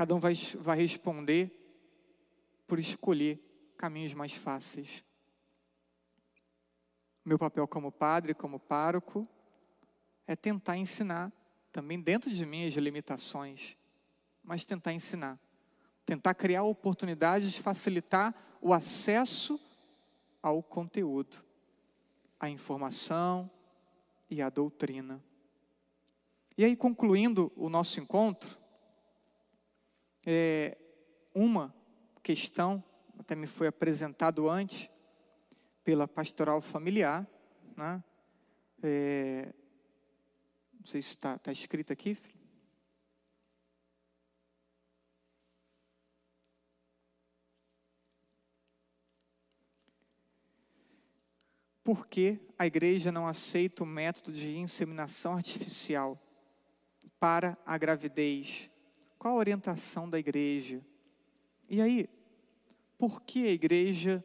Cada 0.00 0.14
um 0.14 0.18
vai, 0.18 0.32
vai 0.58 0.78
responder 0.78 1.52
por 2.66 2.78
escolher 2.78 3.38
caminhos 3.76 4.14
mais 4.14 4.32
fáceis. 4.32 5.04
Meu 7.22 7.38
papel 7.38 7.68
como 7.68 7.92
padre, 7.92 8.32
como 8.32 8.58
pároco, 8.58 9.28
é 10.26 10.34
tentar 10.34 10.78
ensinar, 10.78 11.30
também 11.70 12.00
dentro 12.00 12.32
de 12.32 12.46
minhas 12.46 12.72
limitações, 12.76 13.76
mas 14.42 14.64
tentar 14.64 14.94
ensinar. 14.94 15.38
Tentar 16.06 16.32
criar 16.32 16.62
oportunidades 16.62 17.52
de 17.52 17.60
facilitar 17.60 18.34
o 18.58 18.72
acesso 18.72 19.60
ao 20.42 20.62
conteúdo, 20.62 21.44
à 22.40 22.48
informação 22.48 23.50
e 24.30 24.40
à 24.40 24.48
doutrina. 24.48 25.22
E 26.56 26.64
aí, 26.64 26.74
concluindo 26.74 27.52
o 27.54 27.68
nosso 27.68 28.00
encontro, 28.00 28.59
é, 30.26 30.76
uma 31.34 31.74
questão, 32.22 32.82
até 33.18 33.34
me 33.34 33.46
foi 33.46 33.66
apresentado 33.66 34.48
antes, 34.48 34.90
pela 35.84 36.06
pastoral 36.06 36.60
familiar. 36.60 37.26
Né? 37.76 38.02
É, 38.82 39.52
não 40.78 40.86
sei 40.86 41.02
se 41.02 41.10
está 41.10 41.38
tá 41.38 41.52
escrito 41.52 41.92
aqui. 41.92 42.16
Por 51.82 52.06
que 52.06 52.38
a 52.56 52.66
igreja 52.66 53.10
não 53.10 53.26
aceita 53.26 53.82
o 53.82 53.86
método 53.86 54.32
de 54.32 54.56
inseminação 54.56 55.32
artificial 55.32 56.16
para 57.18 57.58
a 57.66 57.76
gravidez? 57.76 58.69
Qual 59.20 59.34
a 59.34 59.38
orientação 59.38 60.08
da 60.08 60.18
igreja? 60.18 60.80
E 61.68 61.82
aí, 61.82 62.08
por 62.96 63.20
que 63.20 63.46
a 63.46 63.50
igreja 63.50 64.24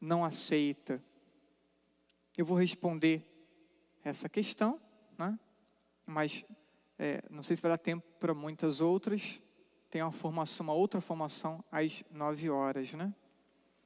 não 0.00 0.24
aceita? 0.24 1.02
Eu 2.38 2.46
vou 2.46 2.56
responder 2.56 3.26
essa 4.04 4.28
questão, 4.28 4.80
né? 5.18 5.36
mas 6.06 6.44
é, 6.96 7.24
não 7.28 7.42
sei 7.42 7.56
se 7.56 7.62
vai 7.62 7.72
dar 7.72 7.76
tempo 7.76 8.06
para 8.20 8.32
muitas 8.32 8.80
outras. 8.80 9.42
Tem 9.90 10.00
uma 10.00 10.12
formação, 10.12 10.62
uma 10.62 10.74
outra 10.74 11.00
formação 11.00 11.64
às 11.68 12.04
nove 12.08 12.48
horas, 12.48 12.92
né? 12.92 13.12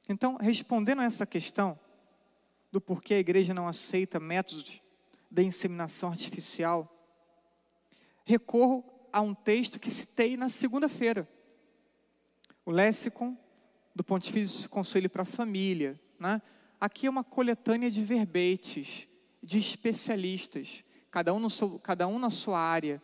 Então, 0.07 0.37
respondendo 0.39 0.99
a 0.99 1.05
essa 1.05 1.25
questão 1.25 1.77
do 2.71 2.79
porquê 2.79 3.15
a 3.15 3.19
igreja 3.19 3.51
não 3.51 3.67
aceita 3.67 4.19
métodos 4.19 4.79
de 5.31 5.43
inseminação 5.43 6.11
artificial, 6.11 6.87
recorro 8.23 8.96
a 9.11 9.21
um 9.21 9.33
texto 9.33 9.79
que 9.79 9.89
citei 9.89 10.37
na 10.37 10.49
segunda-feira. 10.49 11.27
O 12.65 12.71
Lexicon 12.71 13.37
do 13.95 14.03
Pontifício 14.03 14.69
Conselho 14.69 15.09
para 15.09 15.23
a 15.23 15.25
Família. 15.25 15.99
Né? 16.19 16.41
Aqui 16.79 17.07
é 17.07 17.09
uma 17.09 17.23
coletânea 17.23 17.89
de 17.89 18.03
verbetes, 18.03 19.07
de 19.41 19.57
especialistas, 19.57 20.83
cada 21.09 21.33
um, 21.33 21.49
seu, 21.49 21.79
cada 21.79 22.07
um 22.07 22.19
na 22.19 22.29
sua 22.29 22.59
área. 22.59 23.01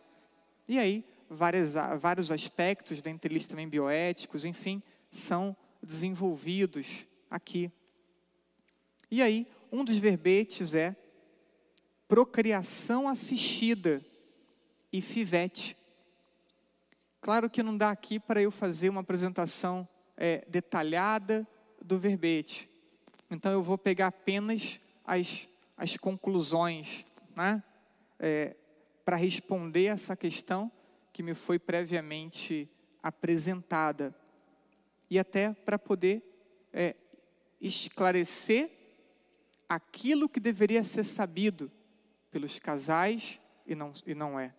E 0.68 0.78
aí, 0.78 1.04
várias, 1.28 1.74
vários 2.00 2.30
aspectos, 2.30 3.02
dentre 3.02 3.34
eles 3.34 3.46
também 3.46 3.68
bioéticos, 3.68 4.44
enfim, 4.44 4.82
são 5.10 5.56
desenvolvidos 5.82 7.06
aqui. 7.30 7.72
E 9.10 9.20
aí, 9.20 9.46
um 9.72 9.84
dos 9.84 9.96
verbetes 9.96 10.74
é 10.74 10.94
procriação 12.06 13.08
assistida 13.08 14.04
e 14.92 15.00
FIVET. 15.00 15.76
Claro 17.24 17.48
que 17.48 17.62
não 17.62 17.74
dá 17.74 17.88
aqui 17.88 18.20
para 18.20 18.42
eu 18.42 18.50
fazer 18.50 18.90
uma 18.90 19.00
apresentação 19.00 19.88
é, 20.14 20.44
detalhada 20.46 21.48
do 21.82 21.98
verbete. 21.98 22.68
Então 23.30 23.50
eu 23.50 23.62
vou 23.62 23.78
pegar 23.78 24.08
apenas 24.08 24.78
as, 25.02 25.48
as 25.74 25.96
conclusões, 25.96 27.06
né? 27.34 27.64
É, 28.20 28.54
para 29.06 29.16
responder 29.16 29.86
essa 29.86 30.14
questão 30.14 30.70
que 31.14 31.22
me 31.22 31.34
foi 31.34 31.58
previamente 31.58 32.68
apresentada 33.02 34.14
e 35.08 35.18
até 35.18 35.54
para 35.54 35.78
poder 35.78 36.22
é, 36.74 36.94
esclarecer 37.58 38.70
aquilo 39.66 40.28
que 40.28 40.38
deveria 40.38 40.84
ser 40.84 41.04
sabido 41.04 41.72
pelos 42.30 42.58
casais 42.58 43.40
e 43.66 43.74
não, 43.74 43.94
e 44.06 44.14
não 44.14 44.38
é. 44.38 44.52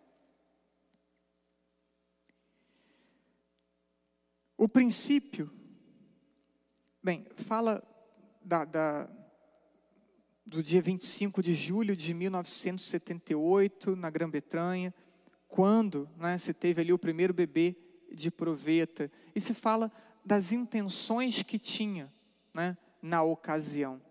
O 4.65 4.67
princípio, 4.67 5.51
bem, 7.03 7.27
fala 7.35 7.83
da, 8.43 8.65
da, 8.65 9.07
do 10.43 10.63
dia 10.63 10.81
25 10.81 11.43
de 11.43 11.53
julho 11.53 11.95
de 11.95 12.15
1978, 12.15 13.95
na 13.95 14.09
Grã-Bretanha, 14.09 14.91
quando 15.47 16.09
né, 16.17 16.39
se 16.39 16.51
teve 16.51 16.81
ali 16.81 16.91
o 16.91 16.97
primeiro 16.97 17.31
bebê 17.31 17.75
de 18.11 18.31
proveta, 18.31 19.11
e 19.35 19.39
se 19.39 19.53
fala 19.53 19.91
das 20.25 20.51
intenções 20.51 21.43
que 21.43 21.59
tinha 21.59 22.11
né, 22.51 22.75
na 23.03 23.21
ocasião. 23.21 24.01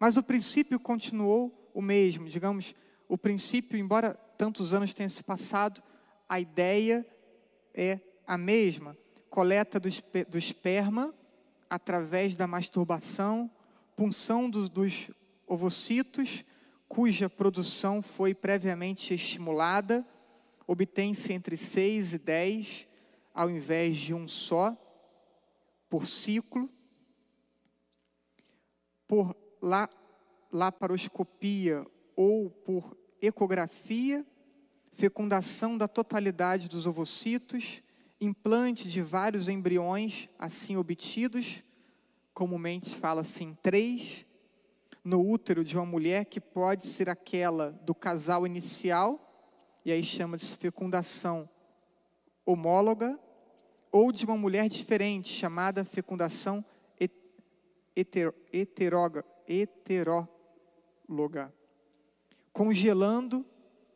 Mas 0.00 0.16
o 0.16 0.22
princípio 0.24 0.80
continuou 0.80 1.70
o 1.72 1.80
mesmo, 1.80 2.26
digamos, 2.26 2.74
o 3.06 3.16
princípio, 3.16 3.78
embora 3.78 4.14
tantos 4.36 4.74
anos 4.74 4.92
tenham 4.92 5.08
se 5.08 5.22
passado, 5.22 5.80
a 6.28 6.40
ideia 6.40 7.06
é 7.72 8.00
a 8.26 8.36
mesma 8.36 8.98
coleta 9.40 9.80
do, 9.80 9.88
do 10.28 10.36
esperma 10.36 11.14
através 11.70 12.36
da 12.36 12.46
masturbação, 12.46 13.50
punção 13.96 14.50
do, 14.50 14.68
dos 14.68 15.10
ovocitos, 15.46 16.44
cuja 16.86 17.26
produção 17.26 18.02
foi 18.02 18.34
previamente 18.34 19.14
estimulada, 19.14 20.06
obtém-se 20.66 21.32
entre 21.32 21.56
6 21.56 22.12
e 22.12 22.18
10, 22.18 22.88
ao 23.32 23.48
invés 23.48 23.96
de 23.96 24.12
um 24.12 24.28
só, 24.28 24.76
por 25.88 26.06
ciclo. 26.06 26.68
Por 29.08 29.34
la, 29.62 29.88
laparoscopia 30.52 31.82
ou 32.14 32.50
por 32.50 32.94
ecografia, 33.22 34.22
fecundação 34.92 35.78
da 35.78 35.88
totalidade 35.88 36.68
dos 36.68 36.86
ovocitos, 36.86 37.82
implante 38.20 38.88
de 38.88 39.00
vários 39.00 39.48
embriões 39.48 40.28
assim 40.38 40.76
obtidos, 40.76 41.64
comumente 42.34 42.94
fala-se 42.94 43.42
em 43.42 43.54
três, 43.54 44.26
no 45.02 45.26
útero 45.26 45.64
de 45.64 45.74
uma 45.76 45.86
mulher 45.86 46.26
que 46.26 46.40
pode 46.40 46.86
ser 46.86 47.08
aquela 47.08 47.70
do 47.82 47.94
casal 47.94 48.46
inicial, 48.46 49.26
e 49.84 49.90
aí 49.90 50.02
chama-se 50.04 50.58
fecundação 50.58 51.48
homóloga, 52.44 53.18
ou 53.90 54.12
de 54.12 54.24
uma 54.26 54.36
mulher 54.36 54.68
diferente, 54.68 55.28
chamada 55.32 55.84
fecundação 55.84 56.64
heter, 57.96 58.34
heteróloga, 58.52 59.24
heteróloga, 59.48 60.28
congelando, 62.52 63.44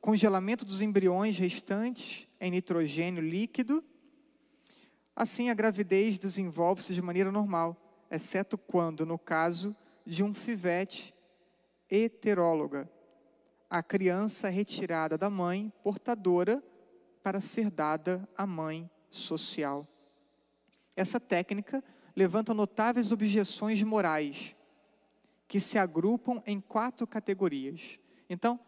congelamento 0.01 0.65
dos 0.65 0.81
embriões 0.81 1.37
restantes 1.39 2.27
em 2.41 2.51
nitrogênio 2.51 3.23
líquido 3.23 3.85
Assim, 5.17 5.49
a 5.49 5.55
gravidez 5.55 6.19
desenvolve-se 6.19 6.93
de 6.93 7.01
maneira 7.01 7.31
normal, 7.31 7.77
exceto 8.11 8.59
quando, 8.59 9.07
no 9.07 9.19
caso 9.19 9.77
de 10.05 10.23
um 10.23 10.35
fivete 10.35 11.15
heteróloga, 11.89 12.91
a 13.71 13.83
criança 13.83 14.49
retirada 14.49 15.17
da 15.17 15.31
mãe 15.31 15.73
portadora 15.83 16.63
para 17.23 17.41
ser 17.41 17.71
dada 17.71 18.29
à 18.37 18.47
mãe 18.47 18.91
social. 19.09 19.87
Essa 20.97 21.19
técnica 21.19 21.83
levanta 22.15 22.53
notáveis 22.53 23.13
objeções 23.13 23.83
morais, 23.83 24.55
que 25.49 25.61
se 25.61 25.79
agrupam 25.79 26.43
em 26.47 26.61
quatro 26.61 27.07
categorias. 27.07 27.99
Então, 28.29 28.59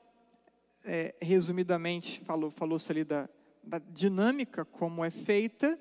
é, 0.84 1.14
resumidamente, 1.20 2.20
falou-se 2.20 2.56
falou 2.56 2.78
ali 2.88 3.04
da, 3.04 3.28
da 3.62 3.78
dinâmica, 3.78 4.64
como 4.64 5.04
é 5.04 5.10
feita, 5.10 5.78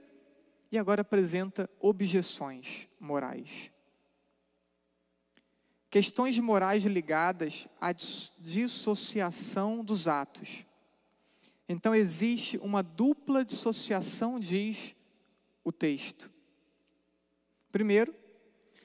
e 0.72 0.78
agora 0.78 1.02
apresenta 1.02 1.70
objeções 1.80 2.88
morais. 3.00 3.72
Questões 5.90 6.38
morais 6.40 6.84
ligadas 6.84 7.68
à 7.80 7.94
dissociação 7.94 9.84
dos 9.84 10.08
atos. 10.08 10.66
Então 11.70 11.96
existe 11.96 12.58
uma 12.58 12.84
dupla 12.84 13.46
dissociação, 13.46 14.40
diz 14.40 14.96
o 15.64 15.72
texto. 15.72 16.30
Primeiro, 17.72 18.14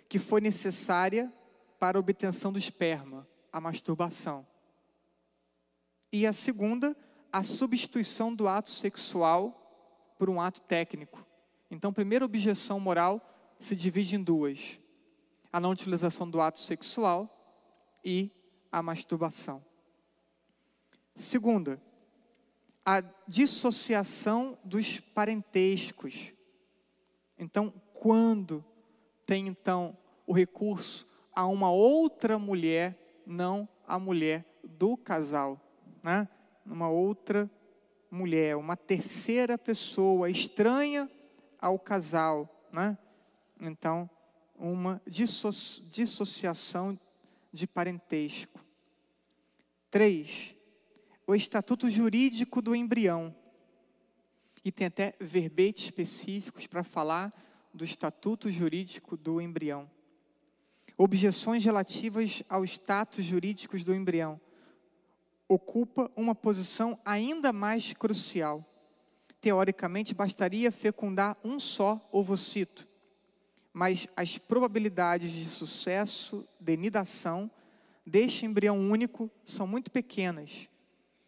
que 0.08 0.18
foi 0.18 0.40
necessária 0.40 1.32
para 1.78 1.98
a 1.98 2.00
obtenção 2.00 2.52
do 2.52 2.58
esperma, 2.58 3.26
a 3.52 3.60
masturbação. 3.60 4.46
E 6.12 6.26
a 6.26 6.32
segunda, 6.32 6.96
a 7.32 7.42
substituição 7.42 8.34
do 8.34 8.48
ato 8.48 8.70
sexual 8.70 9.56
por 10.18 10.28
um 10.28 10.40
ato 10.40 10.60
técnico, 10.60 11.24
então, 11.70 11.92
primeira 11.92 12.24
objeção 12.24 12.80
moral 12.80 13.20
se 13.58 13.76
divide 13.76 14.16
em 14.16 14.22
duas: 14.22 14.78
a 15.52 15.60
não 15.60 15.70
utilização 15.70 16.28
do 16.28 16.40
ato 16.40 16.58
sexual 16.58 17.28
e 18.04 18.30
a 18.72 18.82
masturbação. 18.82 19.64
Segunda, 21.14 21.80
a 22.84 23.00
dissociação 23.28 24.58
dos 24.64 24.98
parentescos. 24.98 26.32
Então, 27.38 27.72
quando 27.92 28.64
tem 29.24 29.46
então 29.46 29.96
o 30.26 30.32
recurso 30.32 31.06
a 31.32 31.46
uma 31.46 31.70
outra 31.70 32.38
mulher, 32.38 33.22
não 33.24 33.68
a 33.86 33.98
mulher 33.98 34.44
do 34.64 34.96
casal, 34.96 35.60
né? 36.02 36.28
Uma 36.66 36.88
outra 36.88 37.50
mulher, 38.10 38.56
uma 38.56 38.76
terceira 38.76 39.56
pessoa 39.56 40.28
estranha 40.28 41.08
ao 41.60 41.78
casal, 41.78 42.68
né? 42.72 42.96
Então, 43.60 44.08
uma 44.56 45.00
dissoci 45.06 45.82
dissociação 45.82 46.98
de 47.52 47.66
parentesco. 47.66 48.64
Três, 49.90 50.54
o 51.26 51.34
estatuto 51.34 51.90
jurídico 51.90 52.62
do 52.62 52.74
embrião. 52.74 53.34
E 54.64 54.70
tem 54.70 54.86
até 54.86 55.14
verbetes 55.18 55.84
específicos 55.84 56.66
para 56.66 56.84
falar 56.84 57.32
do 57.72 57.84
estatuto 57.84 58.50
jurídico 58.50 59.16
do 59.16 59.40
embrião. 59.40 59.90
Objeções 60.96 61.64
relativas 61.64 62.42
ao 62.48 62.64
status 62.64 63.24
jurídico 63.24 63.82
do 63.82 63.94
embrião. 63.94 64.40
Ocupa 65.48 66.10
uma 66.14 66.34
posição 66.34 66.98
ainda 67.04 67.52
mais 67.52 67.92
crucial 67.94 68.64
teoricamente 69.40 70.14
bastaria 70.14 70.70
fecundar 70.70 71.36
um 71.44 71.58
só 71.58 72.00
ovocito, 72.12 72.86
mas 73.72 74.06
as 74.16 74.36
probabilidades 74.36 75.30
de 75.32 75.44
sucesso 75.48 76.46
de 76.58 76.76
nidação 76.76 77.50
deste 78.04 78.44
embrião 78.44 78.78
único 78.78 79.30
são 79.44 79.66
muito 79.66 79.90
pequenas 79.90 80.68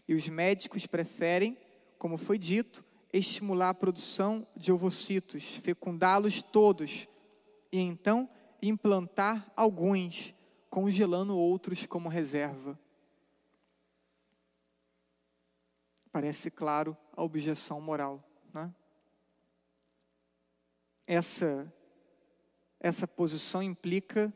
e 0.09 0.15
os 0.15 0.29
médicos 0.29 0.87
preferem, 0.87 1.57
como 1.99 2.19
foi 2.19 2.39
dito, 2.39 2.85
estimular 3.13 3.71
a 3.71 3.75
produção 3.75 4.47
de 4.57 4.73
ovocitos, 4.73 5.57
fecundá-los 5.57 6.43
todos 6.43 7.07
e 7.71 7.81
então 7.81 8.29
implantar 8.61 9.51
alguns, 9.57 10.35
congelando 10.69 11.37
outros 11.37 11.87
como 11.87 12.09
reserva. 12.09 12.79
Parece 16.13 16.51
claro 16.51 16.97
a 17.17 17.23
objeção 17.23 17.81
moral. 17.81 18.23
Né? 18.53 18.73
Essa, 21.07 21.73
essa 22.79 23.09
posição 23.09 23.63
implica 23.63 24.33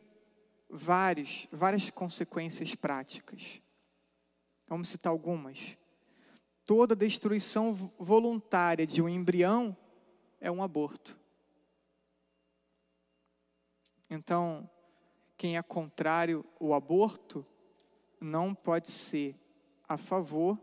vários, 0.71 1.47
várias 1.53 1.91
consequências 1.91 2.75
práticas. 2.75 3.61
Vamos 4.67 4.89
citar 4.89 5.13
algumas. 5.13 5.77
Toda 6.65 6.97
destruição 6.97 7.73
voluntária 7.99 8.87
de 8.87 9.01
um 9.01 9.09
embrião 9.09 9.77
é 10.41 10.51
um 10.51 10.63
aborto. 10.63 11.17
Então, 14.09 14.69
quem 15.37 15.57
é 15.57 15.63
contrário 15.63 16.45
ao 16.61 16.73
aborto 16.73 17.47
não 18.21 18.55
pode 18.55 18.91
ser 18.91 19.37
a 19.89 19.99
favor 19.99 20.59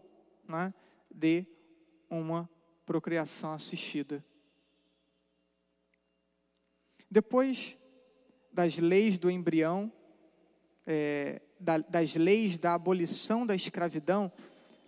né, 0.47 0.73
de 1.13 1.45
uma 2.09 2.49
procriação 2.85 3.53
assistida. 3.53 4.23
Depois 7.09 7.77
das 8.51 8.77
leis 8.77 9.17
do 9.17 9.29
embrião, 9.29 9.91
é, 10.85 11.41
da, 11.59 11.77
das 11.77 12.15
leis 12.15 12.57
da 12.57 12.73
abolição 12.73 13.45
da 13.45 13.55
escravidão, 13.55 14.31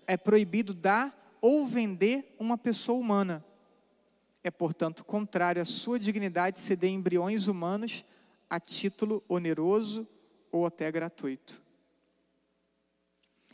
é 0.08 0.18
proibido 0.18 0.74
dar 0.74 1.38
ou 1.42 1.66
vender 1.66 2.36
uma 2.40 2.58
pessoa 2.58 3.00
humana. 3.00 3.46
É, 4.44 4.52
portanto, 4.52 5.04
contrário 5.04 5.62
à 5.62 5.66
sua 5.66 5.98
dignidade 5.98 6.60
ceder 6.60 6.92
embriões 6.92 7.48
humanos 7.48 8.06
a 8.50 8.60
título 8.60 9.24
oneroso 9.28 10.08
ou 10.52 10.66
até 10.66 10.92
gratuito. 10.92 11.62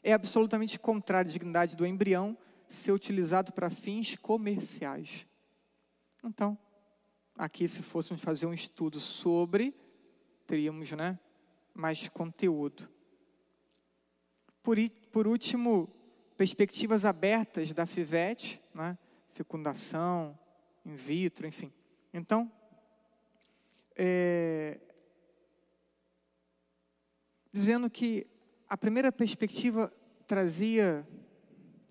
É 0.03 0.13
absolutamente 0.13 0.79
contrário 0.79 1.29
à 1.29 1.31
dignidade 1.31 1.75
do 1.75 1.85
embrião 1.85 2.37
ser 2.73 2.91
utilizado 2.91 3.51
para 3.51 3.69
fins 3.69 4.15
comerciais. 4.15 5.27
Então, 6.23 6.57
aqui 7.35 7.67
se 7.67 7.81
fôssemos 7.81 8.21
fazer 8.21 8.45
um 8.45 8.53
estudo 8.53 8.99
sobre, 8.99 9.75
teríamos 10.45 10.91
né, 10.91 11.19
mais 11.73 12.07
conteúdo. 12.09 12.89
Por, 14.63 14.77
por 15.11 15.27
último, 15.27 15.89
perspectivas 16.37 17.03
abertas 17.03 17.73
da 17.73 17.85
FIVET, 17.85 18.61
né, 18.73 18.97
fecundação, 19.29 20.37
in 20.85 20.95
vitro, 20.95 21.47
enfim. 21.47 21.71
Então, 22.13 22.51
é, 23.95 24.79
dizendo 27.51 27.89
que 27.89 28.25
a 28.69 28.77
primeira 28.77 29.11
perspectiva 29.11 29.91
trazia, 30.25 31.05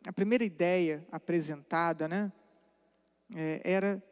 a 0.06 0.12
primeira 0.12 0.44
ideia 0.44 1.06
apresentada, 1.10 2.08
né, 2.08 2.32
é, 3.34 3.60
era 3.64 4.02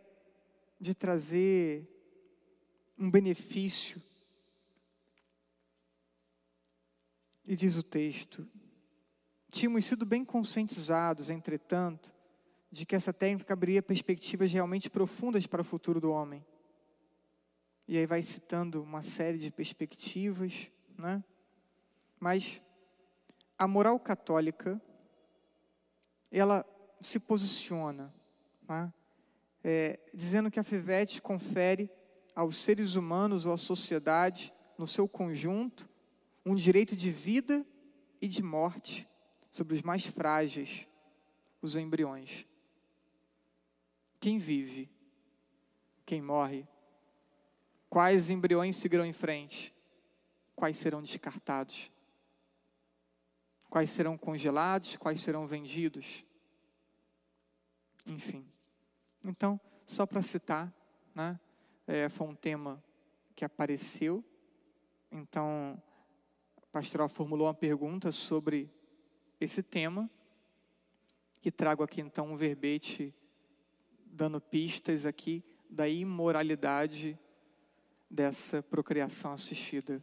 de 0.81 0.95
trazer 0.95 1.89
um 2.99 3.11
benefício. 3.11 4.03
E 7.47 7.57
diz 7.57 7.77
o 7.77 7.83
texto: 7.83 8.47
tínhamos 9.51 9.87
sido 9.87 10.05
bem 10.05 10.25
conscientizados, 10.25 11.31
entretanto, 11.31 12.13
de 12.71 12.85
que 12.85 12.95
essa 12.95 13.13
técnica 13.13 13.55
abriria 13.55 13.83
perspectivas 13.83 14.53
realmente 14.53 14.91
profundas 14.91 15.47
para 15.47 15.63
o 15.63 15.65
futuro 15.65 16.01
do 16.01 16.11
homem. 16.11 16.45
E 17.87 17.97
aí 17.97 18.07
vai 18.07 18.23
citando 18.23 18.83
uma 18.83 19.03
série 19.03 19.39
de 19.39 19.51
perspectivas, 19.51 20.71
né? 20.99 21.25
Mas 22.21 22.61
a 23.59 23.67
moral 23.67 23.99
católica, 23.99 24.81
ela 26.31 26.65
se 27.01 27.19
posiciona, 27.19 28.13
né? 28.69 28.93
é, 29.63 29.99
dizendo 30.15 30.51
que 30.51 30.61
a 30.61 30.65
FIVET 30.65 31.21
confere 31.23 31.91
aos 32.35 32.57
seres 32.57 32.95
humanos 32.95 33.47
ou 33.47 33.53
à 33.53 33.57
sociedade, 33.57 34.53
no 34.77 34.87
seu 34.87 35.09
conjunto, 35.09 35.89
um 36.47 36.55
direito 36.55 36.95
de 36.95 37.11
vida 37.11 37.67
e 38.21 38.29
de 38.29 38.43
morte 38.43 39.09
sobre 39.51 39.75
os 39.75 39.83
mais 39.83 40.07
frágeis, 40.07 40.87
os 41.61 41.75
embriões. 41.75 42.47
Quem 44.21 44.39
vive? 44.39 44.91
Quem 46.05 46.23
morre? 46.23 46.67
Quais 47.89 48.31
embriões 48.31 48.77
seguirão 48.77 49.05
em 49.05 49.13
frente? 49.13 49.75
Quais 50.55 50.77
serão 50.77 51.03
descartados? 51.03 51.91
Quais 53.69 53.91
serão 53.91 54.17
congelados? 54.17 54.97
Quais 54.97 55.21
serão 55.21 55.47
vendidos? 55.47 56.25
Enfim. 58.07 58.47
Então, 59.27 59.61
só 59.87 60.07
para 60.07 60.23
citar, 60.23 60.73
né, 61.15 61.39
é, 61.87 62.09
foi 62.09 62.27
um 62.27 62.35
tema 62.35 62.83
que 63.35 63.45
apareceu. 63.45 64.25
Então, 65.13 65.81
a 66.57 66.67
pastoral 66.73 67.09
formulou 67.09 67.47
uma 67.47 67.55
pergunta 67.55 68.11
sobre 68.11 68.71
esse 69.41 69.63
tema. 69.63 70.11
E 71.45 71.51
trago 71.51 71.83
aqui 71.83 72.01
então 72.01 72.33
um 72.33 72.37
verbete 72.37 73.15
dando 74.05 74.41
pistas 74.41 75.07
aqui 75.07 75.45
da 75.71 75.89
imoralidade 75.89 77.19
dessa 78.11 78.63
procriação 78.63 79.33
assistida. 79.33 80.03